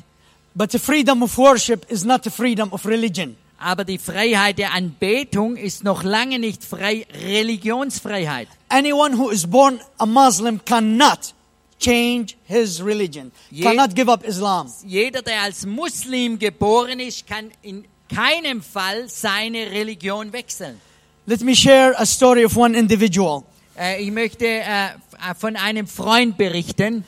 But 0.55 0.73
the 0.73 0.79
freedom 0.79 1.23
of 1.23 1.37
worship 1.37 1.91
is 1.91 2.05
not 2.05 2.23
the 2.25 2.31
freedom 2.31 2.73
of 2.73 2.87
religion. 2.87 3.37
Aber 3.59 3.85
die 3.85 3.99
Freiheit 3.99 4.59
der 4.59 4.73
Anbetung 4.73 5.57
ist 5.57 5.83
noch 5.83 6.03
lange 6.03 6.39
nicht 6.39 6.63
frei 6.65 7.07
Religionsfreiheit. 7.25 8.49
Anyone 8.69 9.17
who 9.17 9.31
is 9.31 9.47
born 9.47 9.81
a 9.99 10.07
Muslim 10.07 10.61
cannot 10.65 11.35
change 11.79 12.37
his 12.45 12.83
religion, 12.83 13.33
Je- 13.51 13.63
cannot 13.63 13.95
give 13.95 14.11
up 14.11 14.25
Islam. 14.25 14.71
Jeder, 14.85 15.23
der 15.23 15.43
als 15.43 15.67
Muslim 15.67 16.39
geboren 16.39 17.01
ist, 17.01 17.27
kann 17.27 17.51
in 17.63 17.85
keinem 18.09 18.63
Fall 18.63 19.09
seine 19.09 19.71
Religion 19.71 20.33
wechseln. 20.33 20.81
Let 21.27 21.41
me 21.43 21.55
share 21.55 21.95
a 21.99 22.07
story 22.07 22.45
of 22.45 22.57
one 22.57 22.77
individual. 22.79 23.45
Äh, 23.77 24.03
ich 24.03 24.11
möchte 24.11 24.47
äh, 24.47 24.91
von 25.39 25.57
einem 25.57 25.87
Freund 25.87 26.37
berichten. 26.37 27.05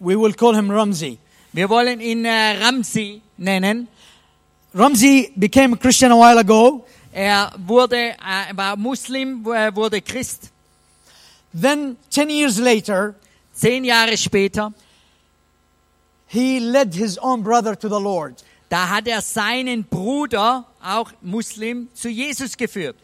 We 0.00 0.16
will 0.16 0.34
call 0.34 0.54
him 0.54 0.70
Ramzi. 0.70 1.18
Wir 1.52 1.68
wollen 1.68 2.00
ihn 2.00 2.24
äh, 2.24 2.62
Ramsi 2.62 3.22
nennen. 3.36 3.88
Ramzi 4.74 5.32
became 5.36 5.74
a 5.74 5.76
Christian 5.76 6.12
a 6.12 6.16
while 6.16 6.38
ago. 6.38 6.84
Er 7.12 7.52
wurde, 7.66 8.10
äh, 8.10 8.54
war 8.54 8.76
Muslim, 8.76 9.44
äh, 9.46 9.74
wurde 9.74 10.00
Christ. 10.02 10.50
Then, 11.52 11.96
10 12.10 12.30
years 12.30 12.58
later, 12.58 13.14
Zehn 13.54 13.84
Jahre 13.84 14.16
später, 14.16 14.72
he 16.28 16.60
led 16.60 16.94
his 16.94 17.18
own 17.18 17.42
brother 17.42 17.74
to 17.74 17.88
the 17.88 17.98
Lord. 17.98 18.36
Da 18.68 18.88
hat 18.90 19.06
er 19.08 19.22
seinen 19.22 19.84
Bruder, 19.84 20.64
auch 20.82 21.12
Muslim, 21.22 21.88
zu 21.94 22.08
Jesus 22.08 22.56
geführt. 22.56 22.96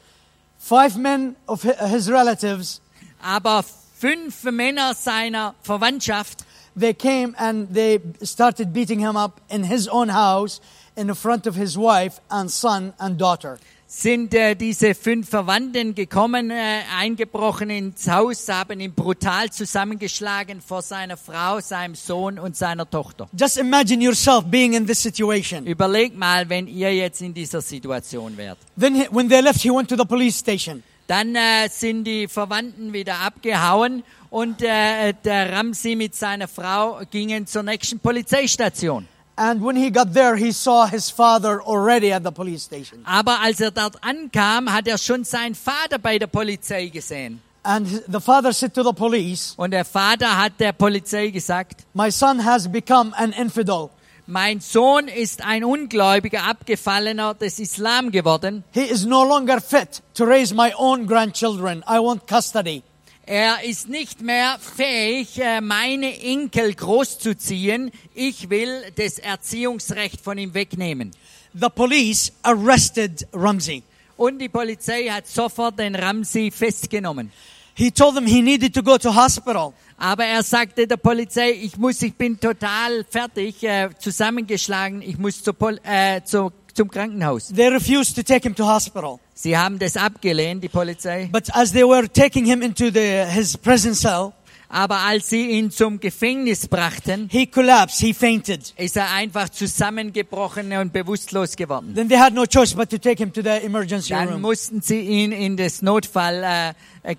Five 0.59 0.97
men 0.97 1.37
of 1.47 1.65
hi- 1.65 1.89
his 1.89 2.09
relatives, 2.09 2.81
Aber 3.23 3.65
fünf 3.99 4.45
Männer 4.45 4.95
seiner 4.95 5.55
Verwandtschaft, 5.63 6.45
they 6.79 6.93
came 6.93 7.35
and 7.39 7.73
they 7.75 8.01
started 8.23 8.73
beating 8.73 8.99
him 9.01 9.17
up 9.17 9.41
in 9.49 9.65
his 9.65 9.89
own 9.89 10.11
house 10.13 10.61
in 10.97 11.15
front 11.15 11.47
of 11.47 11.55
his 11.57 11.77
wife 11.77 12.21
and 12.29 12.51
son 12.51 12.93
and 12.99 13.19
daughter. 13.19 13.59
Sind 13.97 14.35
äh, 14.35 14.57
diese 14.57 14.95
fünf 14.95 15.29
Verwandten 15.29 15.95
gekommen, 15.95 16.51
äh, 16.51 16.81
eingebrochen 16.99 17.71
ins 17.71 18.09
Haus, 18.11 18.49
haben 18.49 18.81
ihn 18.81 18.93
brutal 18.93 19.51
zusammengeschlagen 19.51 20.61
vor 20.61 20.83
seiner 20.83 21.17
Frau, 21.17 21.61
seinem 21.61 21.95
Sohn 21.95 22.39
und 22.39 22.57
seiner 22.57 22.91
Tochter. 22.91 23.29
Just 23.39 23.57
imagine 23.57 24.03
yourself 24.03 24.45
being 24.47 24.75
in 24.75 24.87
this 24.87 25.01
situation. 25.01 25.67
Überlegt 25.67 26.19
mal, 26.19 26.49
wenn 26.49 26.67
ihr 26.67 26.93
jetzt 26.95 27.23
in 27.23 27.33
dieser 27.33 27.61
Situation 27.61 28.37
wärt. 28.37 28.59
Then, 28.79 28.97
he, 28.97 29.07
when 29.11 29.29
they 29.29 29.41
left, 29.41 29.61
he 29.61 29.71
went 29.71 29.89
to 29.89 29.97
the 29.97 30.05
police 30.05 30.41
station. 30.41 30.83
Dann 31.07 31.37
äh, 31.37 31.69
sind 31.69 32.05
die 32.05 32.27
Verwandten 32.27 32.93
wieder 32.93 33.21
abgehauen 33.21 34.03
und 34.31 34.61
äh, 34.63 35.15
der 35.25 35.53
Ramsi 35.53 35.95
mit 35.95 36.17
seiner 36.17 36.49
Frau 36.49 37.01
gingen 37.11 37.47
zur 37.47 37.63
nächsten 37.63 38.01
Polizeistation. 38.01 39.07
And 39.37 39.63
when 39.63 39.75
he 39.77 39.91
got 39.91 40.15
there, 40.15 40.37
he 40.37 40.53
saw 40.53 40.87
his 40.87 41.11
father 41.11 41.61
already 41.61 42.13
at 42.13 42.23
the 42.23 42.31
police 42.31 42.63
station. 42.63 43.01
Aber 43.05 43.41
als 43.41 43.61
er 43.61 43.73
dort 43.73 43.97
ankam, 44.03 44.73
hat 44.73 44.87
er 44.87 44.97
schon 44.99 45.25
seinen 45.25 45.57
Vater 45.57 45.99
bei 45.99 46.19
der 46.19 46.29
Polizei 46.29 46.87
gesehen. 46.89 47.41
And 47.65 47.89
the 48.07 48.21
father 48.21 48.53
said 48.53 48.75
to 48.75 48.85
the 48.85 48.93
police, 48.93 49.55
Und 49.57 49.73
der 49.73 49.85
Vater 49.85 50.37
hat 50.39 50.53
der 50.61 50.73
Polizei 50.73 51.31
gesagt, 51.31 51.85
My 51.95 52.11
son 52.13 52.45
has 52.45 52.69
become 52.71 53.13
an 53.17 53.33
infidel. 53.33 53.91
mein 54.27 54.61
Sohn 54.61 55.09
ist 55.09 55.43
ein 55.45 55.65
Ungläubiger, 55.65 56.45
Abgefallener 56.45 57.35
des 57.35 57.59
Islam 57.59 58.11
geworden. 58.13 58.63
He 58.73 58.83
is 58.83 59.05
no 59.05 59.25
longer 59.25 59.61
fit 59.61 60.03
to 60.15 60.25
raise 60.25 60.55
my 60.55 60.73
own 60.77 61.07
grandchildren. 61.07 61.83
I 61.89 61.99
want 61.99 62.29
custody. 62.29 62.83
Er 63.27 63.65
ist 63.65 63.89
nicht 63.89 64.21
mehr 64.21 64.59
fähig, 64.61 65.39
äh, 65.39 65.63
meine 65.63 66.21
Enkel 66.21 66.75
großzuziehen. 66.75 67.91
Ich 68.15 68.51
will 68.51 68.83
das 68.97 69.19
Erziehungsrecht 69.19 70.21
von 70.21 70.37
ihm 70.37 70.53
wegnehmen. 70.53 71.11
The 71.55 71.69
police 71.75 72.33
arrested 72.43 73.27
Ramzi. 73.33 73.83
Und 74.19 74.41
die 74.41 74.51
Polizei 74.51 75.07
hat 75.07 75.27
sofort 75.27 75.79
den 75.79 75.95
Ramsi 75.95 76.51
festgenommen. 76.51 77.33
He 77.75 77.91
told 77.91 78.15
them 78.15 78.27
he 78.27 78.43
needed 78.43 78.75
to 78.75 78.83
go 78.83 78.99
to 78.99 79.15
hospital. 79.15 79.73
Aber 79.97 80.27
er 80.27 80.43
sagte 80.43 80.87
der 80.87 80.99
Polizei, 80.99 81.53
ich 81.53 81.79
muss, 81.79 82.03
ich 82.03 82.15
bin 82.15 82.39
total 82.39 83.07
fertig, 83.09 83.63
äh, 83.63 83.89
zusammengeschlagen, 83.99 85.01
ich 85.01 85.17
muss 85.17 85.43
zur 85.43 85.55
Pol 85.55 85.81
äh, 85.83 86.21
zu, 86.25 86.53
zum 86.75 86.91
Krankenhaus. 86.91 87.49
They 87.49 87.69
refused 87.69 88.17
to 88.17 88.23
take 88.23 88.47
him 88.47 88.55
to 88.55 88.67
hospital. 88.67 89.19
Sie 89.35 89.59
haben 89.59 89.79
das 89.81 89.97
abgelehnt, 89.97 90.63
die 90.63 90.69
Polizei. 90.69 91.29
But 91.33 91.55
as 91.55 91.73
they 91.73 91.83
were 91.83 92.09
taking 92.09 92.45
him 92.45 92.63
into 92.63 92.91
the, 92.91 93.25
his 93.29 93.57
prison 93.57 93.95
cell, 93.95 94.33
Aber 94.75 95.01
als 95.03 95.31
sie 95.31 95.51
ihn 95.51 95.71
zum 95.71 96.01
Gefängnis 96.01 96.67
brachten, 96.67 97.29
he 97.31 97.47
collapsed. 97.47 98.01
He 98.01 98.13
fainted. 98.13 98.75
ist 98.77 98.97
er 98.97 99.13
einfach 99.13 99.49
zusammengebrochen 99.49 100.73
und 100.73 100.93
bewusstlos 100.93 101.55
geworden. 101.55 101.95
Then 101.95 102.09
they 102.09 102.19
had 102.19 102.35
no 102.35 102.45
choice 102.45 102.75
but 102.75 102.91
to 102.91 102.99
take 102.99 103.23
him 103.23 103.33
to 103.33 103.41
the 103.41 103.65
emergency 103.65 104.09
Dann 104.09 104.31
room. 104.31 104.41
mussten 104.41 104.81
sie 104.81 104.99
ihn 104.99 105.31
in 105.31 105.57
das 105.57 105.81
Notfall 105.81 106.43
äh, 106.43 106.71
äh, 107.05 107.15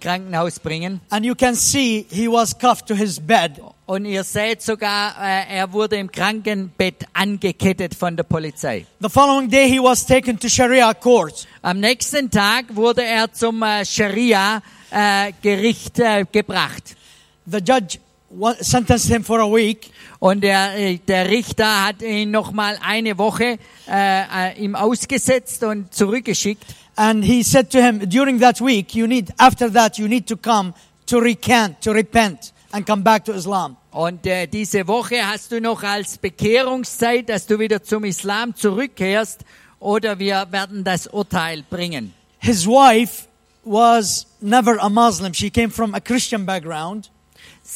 bringen. 0.61 0.99
And 1.09 1.25
you 1.25 1.33
can 1.33 1.55
see 1.55 2.05
he 2.09 2.27
was 2.27 2.59
cuffed 2.59 2.87
to 2.87 2.93
his 2.93 3.21
bed. 3.21 3.61
Und 3.85 4.03
ihr 4.03 4.25
seht 4.25 4.61
sogar, 4.61 5.15
äh, 5.21 5.55
er 5.55 5.71
wurde 5.71 5.95
im 5.95 6.11
Krankenbett 6.11 7.05
angekettet 7.13 7.95
von 7.95 8.17
der 8.17 8.23
Polizei. 8.23 8.85
The 8.99 9.07
following 9.07 9.49
day, 9.49 9.69
he 9.69 9.79
was 9.79 10.05
taken 10.05 10.37
to 10.39 10.49
Sharia 10.49 10.93
court. 10.93 11.47
Am 11.61 11.79
nächsten 11.79 12.29
Tag 12.29 12.75
wurde 12.75 13.05
er 13.05 13.31
zum 13.31 13.63
äh, 13.63 13.85
Scharia-Gericht 13.85 15.99
äh, 15.99 16.25
gebracht. 16.29 16.97
The 17.45 17.59
judge 17.59 17.99
sentenced 18.59 19.07
him 19.07 19.23
for 19.23 19.39
a 19.39 19.47
week. 19.47 19.91
Und 20.19 20.41
der, 20.41 20.77
äh, 20.77 20.97
der 20.97 21.29
Richter 21.29 21.85
hat 21.85 22.01
ihn 22.01 22.31
nochmal 22.31 22.77
eine 22.81 23.17
Woche 23.17 23.57
äh, 23.87 24.49
äh, 24.51 24.63
ihm 24.63 24.75
ausgesetzt 24.75 25.63
und 25.63 25.93
zurückgeschickt. 25.93 26.65
And 26.95 27.23
he 27.23 27.43
said 27.43 27.69
to 27.71 27.79
him, 27.79 27.99
during 28.09 28.39
that 28.39 28.61
week, 28.61 28.95
you 28.95 29.05
need, 29.05 29.33
after 29.37 29.71
that, 29.71 29.97
you 29.97 30.07
need 30.07 30.27
to 30.27 30.37
come 30.37 30.73
to 31.07 31.19
recant, 31.19 31.81
to 31.81 31.91
repent, 31.91 32.53
and 32.71 32.85
come 32.85 33.03
back 33.03 33.25
to 33.25 33.33
Islam. 33.33 33.75
Und 33.91 34.25
äh, 34.25 34.47
diese 34.47 34.87
Woche 34.87 35.17
hast 35.25 35.51
du 35.51 35.59
noch 35.59 35.83
als 35.83 36.17
Bekehrungszeit, 36.17 37.29
dass 37.29 37.45
du 37.45 37.59
wieder 37.59 37.83
zum 37.83 38.05
Islam 38.05 38.55
zurückkehrst, 38.55 39.41
oder 39.79 40.17
wir 40.17 40.47
werden 40.51 40.83
das 40.83 41.07
Urteil 41.07 41.63
bringen. 41.69 42.13
His 42.39 42.65
wife 42.65 43.27
was 43.63 44.25
never 44.41 44.77
a 44.81 44.89
Muslim. 44.89 45.33
She 45.33 45.49
came 45.49 45.69
from 45.69 45.93
a 45.93 45.99
Christian 45.99 46.45
background. 46.45 47.09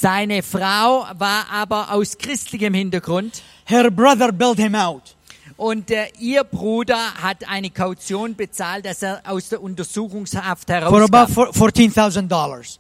Seine 0.02 0.44
Frau 0.44 1.06
war 1.18 1.46
aber 1.52 1.92
aus 1.92 2.18
christlichem 2.18 2.74
Hintergrund 2.74 3.42
Her 3.66 3.92
brother 3.92 4.32
bailed 4.32 4.58
him 4.58 4.74
out. 4.76 5.16
und 5.58 5.92
äh, 5.92 6.08
ihr 6.20 6.44
Bruder 6.46 7.16
hat 7.22 7.48
eine 7.50 7.70
Kaution 7.70 8.34
bezahlt, 8.36 8.86
dass 8.86 9.02
er 9.04 9.22
aus 9.26 9.50
der 9.50 9.62
Untersuchungshaft 9.62 10.70
for 10.70 11.02
about 11.02 11.28
herauskam. 11.28 11.34
four- 11.54 11.70
$14,000. 11.70 12.78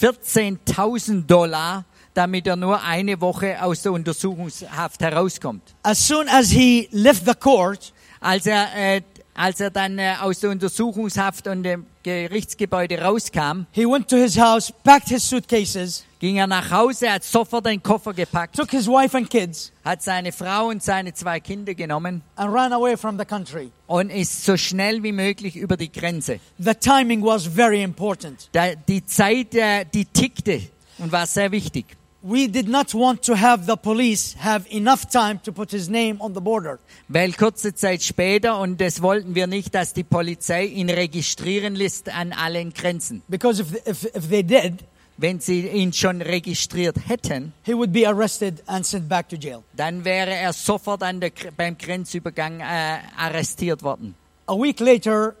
14.000 0.00 1.26
Dollar, 1.26 1.84
damit 2.14 2.46
er 2.46 2.56
nur 2.56 2.82
eine 2.82 3.20
Woche 3.20 3.62
aus 3.62 3.82
der 3.82 3.92
Untersuchungshaft 3.92 5.00
herauskommt. 5.00 5.62
As 5.82 6.06
soon 6.06 6.28
as 6.28 6.50
he 6.50 6.88
left 6.92 7.24
the 7.26 7.34
court, 7.34 7.92
Als 8.20 8.46
er, 8.46 8.66
äh, 8.74 9.02
als 9.34 9.60
er 9.60 9.70
dann 9.70 9.96
äh, 10.00 10.14
aus 10.20 10.40
der 10.40 10.50
Untersuchungshaft 10.50 11.46
und 11.46 11.62
dem 11.62 11.86
Gerichtsgebäude 12.02 13.00
rauskam, 13.00 13.66
he 13.70 13.84
went 13.86 14.08
to 14.08 14.16
his 14.16 14.36
house, 14.36 14.72
packed 14.82 15.08
his 15.08 15.22
suitcases, 15.28 16.04
ging 16.18 16.36
er 16.36 16.46
nach 16.46 16.70
Hause, 16.70 17.10
hat 17.10 17.24
sofort 17.24 17.66
den 17.66 17.82
Koffer 17.82 18.12
gepackt, 18.12 18.56
took 18.56 18.70
his 18.70 18.86
wife 18.86 19.16
and 19.16 19.28
kids, 19.30 19.72
hat 19.84 20.02
seine 20.02 20.32
Frau 20.32 20.68
und 20.68 20.82
seine 20.82 21.14
zwei 21.14 21.40
Kinder 21.40 21.74
genommen 21.74 22.22
and 22.36 22.52
ran 22.52 22.72
away 22.72 22.96
from 22.96 23.18
the 23.18 23.24
country. 23.24 23.70
und 23.86 24.10
ist 24.10 24.44
so 24.44 24.56
schnell 24.56 25.02
wie 25.02 25.12
möglich 25.12 25.56
über 25.56 25.76
die 25.76 25.90
Grenze. 25.90 26.40
The 26.58 26.74
timing 26.74 27.22
was 27.22 27.46
very 27.46 27.82
important. 27.82 28.48
Da, 28.52 28.74
die 28.74 29.04
Zeit, 29.06 29.54
äh, 29.54 29.84
die 29.84 30.04
tickte 30.04 30.62
und 30.98 31.12
war 31.12 31.26
sehr 31.26 31.52
wichtig. 31.52 31.86
We 32.20 32.48
did 32.48 32.68
not 32.68 32.94
want 32.94 33.22
to 33.26 33.36
have 33.36 33.64
the 33.64 33.76
police 33.76 34.34
have 34.40 34.68
enough 34.70 35.06
time 35.06 35.40
to 35.44 35.52
put 35.52 35.70
his 35.70 35.88
name 35.88 36.16
on 36.18 36.34
the 36.34 36.40
border. 36.40 36.80
Weil 37.06 37.32
kurze 37.32 37.72
Zeit 37.74 38.02
später, 38.02 38.58
und 38.58 38.80
das 38.80 39.00
wollten 39.00 39.36
wir 39.36 39.46
nicht, 39.46 39.72
dass 39.72 39.92
die 39.92 40.02
Polizei 40.02 40.64
ihn 40.64 40.90
registrieren 40.90 41.76
lässt 41.76 42.12
an 42.12 42.32
allen 42.32 42.74
Grenzen. 42.74 43.22
Because 43.28 43.62
if, 43.62 43.86
if, 43.86 44.16
if 44.16 44.28
they 44.28 44.42
did, 44.42 44.84
Wenn 45.20 45.40
sie 45.40 45.66
ihn 45.66 45.92
schon 45.92 46.22
registriert 46.22 46.96
hätten, 47.08 47.52
he 47.64 47.74
would 47.74 47.92
be 47.92 48.06
arrested 48.06 48.62
and 48.66 48.86
sent 48.86 49.08
back 49.08 49.28
to 49.28 49.34
jail. 49.36 49.64
dann 49.74 50.04
wäre 50.04 50.30
er 50.30 50.52
sofort 50.52 51.02
an 51.02 51.20
der, 51.20 51.32
beim 51.56 51.76
Grenzübergang 51.76 52.60
äh, 52.60 52.98
arrestiert 53.16 53.82
worden. 53.82 54.14
A 54.46 54.54
week 54.54 54.78
later, 54.78 55.34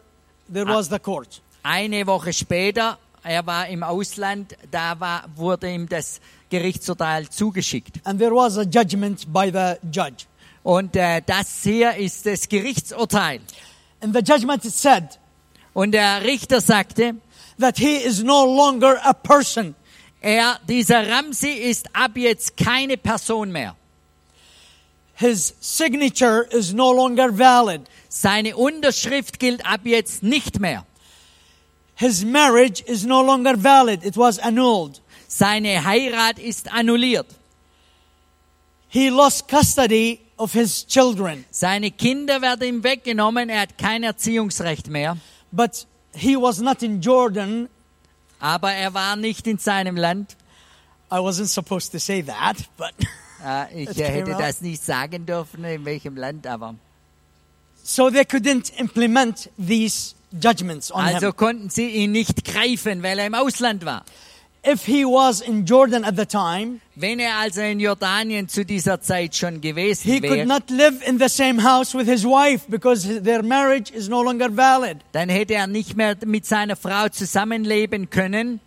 there 0.52 0.66
was 0.66 0.88
the 0.88 0.98
court. 0.98 1.40
Eine 1.62 2.04
Woche 2.06 2.32
später, 2.32 2.98
er 3.22 3.46
war 3.46 3.68
im 3.68 3.84
Ausland, 3.84 4.56
da 4.70 4.98
war, 4.98 5.24
wurde 5.36 5.72
ihm 5.72 5.88
das 5.88 6.20
Gerichtsurteil 6.50 7.28
zugeschickt. 7.28 8.00
And 8.04 8.18
there 8.18 8.34
was 8.34 8.58
a 8.58 8.62
judgment 8.62 9.32
by 9.32 9.50
the 9.52 9.76
judge. 9.88 10.26
Und 10.64 10.96
äh, 10.96 11.22
das 11.24 11.62
hier 11.62 11.94
ist 11.94 12.26
das 12.26 12.48
Gerichtsurteil. 12.48 13.40
In 14.00 14.12
the 14.12 14.20
judgment, 14.20 14.64
said 14.64 15.18
Und 15.72 15.92
der 15.92 16.24
Richter 16.24 16.60
sagte, 16.60 17.14
that 17.58 17.78
he 17.78 17.96
is 17.96 18.22
no 18.22 18.44
longer 18.44 19.00
a 19.04 19.12
person. 19.12 19.74
er, 20.20 20.58
dieser 20.68 21.08
Ramsi 21.08 21.50
ist 21.50 21.88
ab 21.92 22.16
jetzt 22.16 22.56
keine 22.56 22.96
Person 22.96 23.52
mehr. 23.52 23.76
His 25.14 25.54
signature 25.60 26.46
is 26.52 26.72
no 26.72 26.92
longer 26.92 27.36
valid. 27.36 27.82
Seine 28.08 28.56
Unterschrift 28.56 29.38
gilt 29.38 29.64
ab 29.66 29.80
jetzt 29.84 30.22
nicht 30.22 30.60
mehr. 30.60 30.84
His 31.96 32.24
marriage 32.24 32.82
is 32.86 33.04
no 33.04 33.22
longer 33.22 33.56
valid. 33.56 34.04
It 34.04 34.16
was 34.16 34.38
annulled. 34.38 35.00
Seine 35.26 35.84
Heirat 35.84 36.38
ist 36.38 36.72
annulliert. 36.72 37.26
He 38.88 39.10
lost 39.10 39.48
custody 39.48 40.20
of 40.38 40.52
his 40.52 40.86
children, 40.86 41.44
Seine 41.50 41.90
Kinder 41.90 42.40
werden 42.40 42.68
ihm 42.68 42.84
weggenommen. 42.84 43.48
Er 43.50 43.62
hat 43.62 43.76
kein 43.76 44.04
Erziehungsrecht 44.04 44.88
mehr. 44.88 45.16
but 45.50 45.86
he 46.14 46.36
was 46.36 46.60
not 46.60 46.82
in 46.82 47.00
Jordan. 47.00 47.68
Aber 48.40 48.72
er 48.72 48.94
war 48.94 49.16
nicht 49.16 49.46
in 49.46 49.58
seinem 49.58 49.96
Land. 49.96 50.36
I 51.10 51.16
wasn't 51.16 51.48
supposed 51.48 51.90
to 51.92 51.98
say 51.98 52.22
that, 52.22 52.56
but 52.76 52.92
Äh, 53.44 53.82
ich 53.84 53.96
hätte 53.98 54.32
das 54.38 54.60
nicht 54.60 54.82
sagen 54.84 55.24
dürfen, 55.26 55.64
in 55.64 55.84
welchem 55.84 56.16
Land, 56.16 56.46
aber. 56.46 56.74
so 57.82 58.10
they 58.10 58.22
couldn't 58.24 58.70
implement 58.78 59.48
these 59.58 60.14
judgments 60.32 60.90
on 60.92 61.00
Also 61.04 61.28
him. 61.28 61.36
konnten 61.36 61.70
sie 61.70 61.88
ihn 61.88 62.12
nicht 62.12 62.44
greifen, 62.44 63.02
weil 63.02 63.18
er 63.18 63.26
im 63.26 63.34
Ausland 63.34 63.84
war. 63.84 64.04
If 64.64 64.86
he 64.86 65.04
was 65.04 65.40
in 65.40 65.64
Jordan 65.64 66.04
at 66.04 66.16
the 66.16 66.26
time, 66.26 66.80
Wenn 66.96 67.20
er 67.20 67.36
also 67.38 67.60
in 67.60 67.78
Jordanien 67.78 68.48
zu 68.48 68.64
dieser 68.64 69.00
Zeit 69.00 69.36
schon 69.36 69.60
gewesen 69.60 70.10
he 70.10 70.20
could 70.20 70.32
wäre, 70.32 70.46
not 70.46 70.68
live 70.68 71.00
in 71.06 71.18
the 71.18 71.28
same 71.28 71.62
house 71.62 71.94
with 71.94 72.08
his 72.08 72.24
wife 72.24 72.66
because 72.68 73.22
their 73.22 73.42
marriage 73.42 73.92
is 73.92 74.08
no 74.08 74.20
longer 74.22 74.48
valid. 74.54 74.98
dann 75.12 75.28
hätte 75.28 75.54
er 75.54 75.68
nicht 75.68 75.96
mehr 75.96 76.16
mit 76.26 76.44
seiner 76.44 76.74
Frau 76.76 77.08
zusammenleben 77.08 78.10
können. 78.10 78.60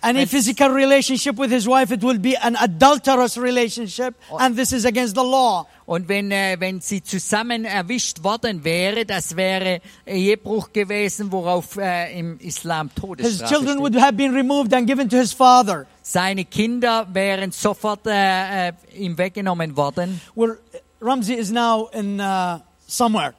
Any 0.00 0.26
physical 0.26 0.68
relationship 0.68 1.36
with 1.36 1.50
his 1.50 1.66
wife, 1.66 1.90
it 1.92 2.02
will 2.02 2.18
be 2.18 2.36
an 2.36 2.56
adulterous 2.60 3.36
relationship, 3.36 4.14
and 4.38 4.56
this 4.56 4.72
is 4.72 4.84
against 4.84 5.14
the 5.14 5.24
law. 5.24 5.66
Und 5.86 6.08
wenn, 6.08 6.30
äh, 6.30 6.56
wenn 6.60 6.80
sie 6.80 7.02
zusammen 7.02 7.64
erwischt 7.64 8.22
worden 8.22 8.62
wäre, 8.62 9.04
das 9.04 9.34
wäre 9.34 9.80
Ehebruch 10.06 10.72
gewesen, 10.72 11.32
worauf 11.32 11.76
äh, 11.78 12.18
im 12.18 12.38
Islam 12.40 12.90
His 12.94 13.02
Todesstrafe 13.02 13.54
children 13.54 13.78
steht. 13.78 13.82
would 13.82 14.00
have 14.00 14.12
been 14.12 14.34
removed 14.34 14.72
and 14.74 14.86
given 14.86 15.08
to 15.08 15.16
his 15.16 15.32
father. 15.32 15.86
Seine 16.02 16.44
Kinder 16.44 17.06
wären 17.12 17.52
sofort 17.52 18.06
äh, 18.06 18.68
äh, 18.68 18.72
ihm 18.96 19.16
weggenommen 19.18 19.76
worden. 19.76 20.20
Where 20.34 20.58
Ramsey 21.00 21.34
is 21.34 21.50
now 21.50 21.88
in 21.92 22.20
uh, 22.20 22.58
somewhere. 22.86 23.34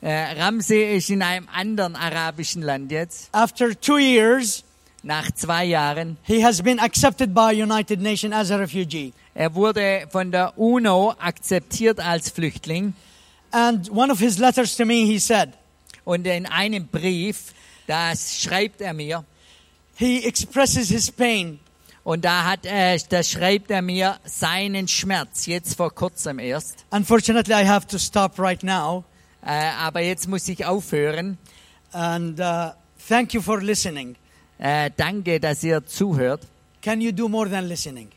Äh, 0.00 0.40
Ramsey 0.40 0.96
ist 0.96 1.10
in 1.10 1.22
einem 1.22 1.48
anderen 1.52 1.96
arabischen 1.96 2.62
Land 2.62 2.92
jetzt. 2.92 3.28
After 3.32 3.78
two 3.78 3.98
years, 3.98 4.62
Nach 5.08 5.30
zwei 5.30 5.64
Jahren. 5.64 6.18
he 6.22 6.44
has 6.44 6.60
been 6.60 6.78
accepted 6.78 7.32
by 7.32 7.50
United 7.50 7.98
Nations 7.98 8.34
as 8.34 8.50
a 8.50 8.58
refugee. 8.58 9.14
Er 9.34 9.54
wurde 9.54 10.06
von 10.10 10.30
der 10.30 10.52
UNO 10.58 11.14
akzeptiert 11.18 11.98
als 11.98 12.28
Flüchtling. 12.28 12.92
And 13.50 13.90
one 13.90 14.12
of 14.12 14.18
his 14.18 14.36
letters 14.36 14.76
to 14.76 14.84
me, 14.84 15.06
he 15.06 15.18
said, 15.18 15.54
Und 16.04 16.26
in 16.26 16.44
einem 16.44 16.88
Brief, 16.88 17.54
das 17.86 18.42
schreibt 18.42 18.82
er 18.82 18.92
mir, 18.92 19.24
he 19.96 20.26
expresses 20.26 20.90
his 20.90 21.10
pain. 21.10 21.58
und 22.04 22.26
da 22.26 22.44
hat 22.44 22.66
er, 22.66 22.98
da 22.98 23.22
schreibt 23.22 23.70
er 23.70 23.80
mir 23.80 24.18
seinen 24.26 24.88
Schmerz, 24.88 25.46
jetzt 25.46 25.74
vor 25.78 25.94
kurzem 25.94 26.38
erst. 26.38 26.84
Unfortunately, 26.90 27.54
I 27.54 27.66
have 27.66 27.86
to 27.86 27.96
stop 27.98 28.38
right 28.38 28.62
now. 28.62 29.04
Äh, 29.42 29.70
aber 29.78 30.00
jetzt 30.00 30.28
muss 30.28 30.46
ich 30.48 30.66
aufhören. 30.66 31.38
And 31.92 32.38
uh, 32.38 32.72
thank 33.08 33.32
you 33.32 33.40
for 33.40 33.62
listening. 33.62 34.16
Äh, 34.58 34.90
danke, 34.96 35.40
dass 35.40 35.62
ihr 35.62 35.84
zuhört. 35.86 36.46
Can 36.82 37.00
you 37.00 37.12
do 37.12 37.28
more 37.28 37.48
than 37.48 37.66
listening? 37.66 38.08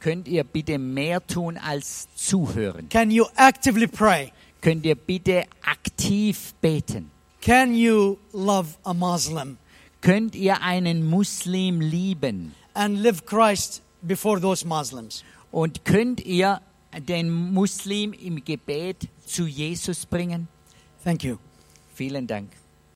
Könnt 0.00 0.28
ihr 0.28 0.44
bitte 0.44 0.78
mehr 0.78 1.24
tun 1.26 1.56
als 1.56 2.08
zuhören? 2.14 2.88
Can 2.88 3.10
you 3.10 3.24
actively 3.36 3.86
pray? 3.86 4.32
Könnt 4.60 4.84
ihr 4.86 4.94
bitte 4.94 5.44
aktiv 5.62 6.54
beten? 6.60 7.10
Can 7.40 7.74
you 7.74 8.18
love 8.32 8.74
a 8.84 8.94
Muslim? 8.94 9.58
Könnt 10.00 10.34
ihr 10.34 10.62
einen 10.62 11.04
Muslim 11.08 11.80
lieben? 11.80 12.54
and 12.78 13.02
live 13.02 13.26
Christ 13.26 13.82
before 14.02 14.40
those 14.40 14.64
Muslims? 14.64 15.24
Und 15.50 15.84
könnt 15.84 16.20
ihr 16.24 16.60
den 17.08 17.30
Muslim 17.52 18.12
im 18.12 18.44
Gebet 18.44 19.08
zu 19.26 19.46
Jesus 19.46 20.06
bringen? 20.06 20.48
Thank 21.04 21.24
you. 21.24 21.38
Vielen 21.94 22.26
Dank. 22.26 22.50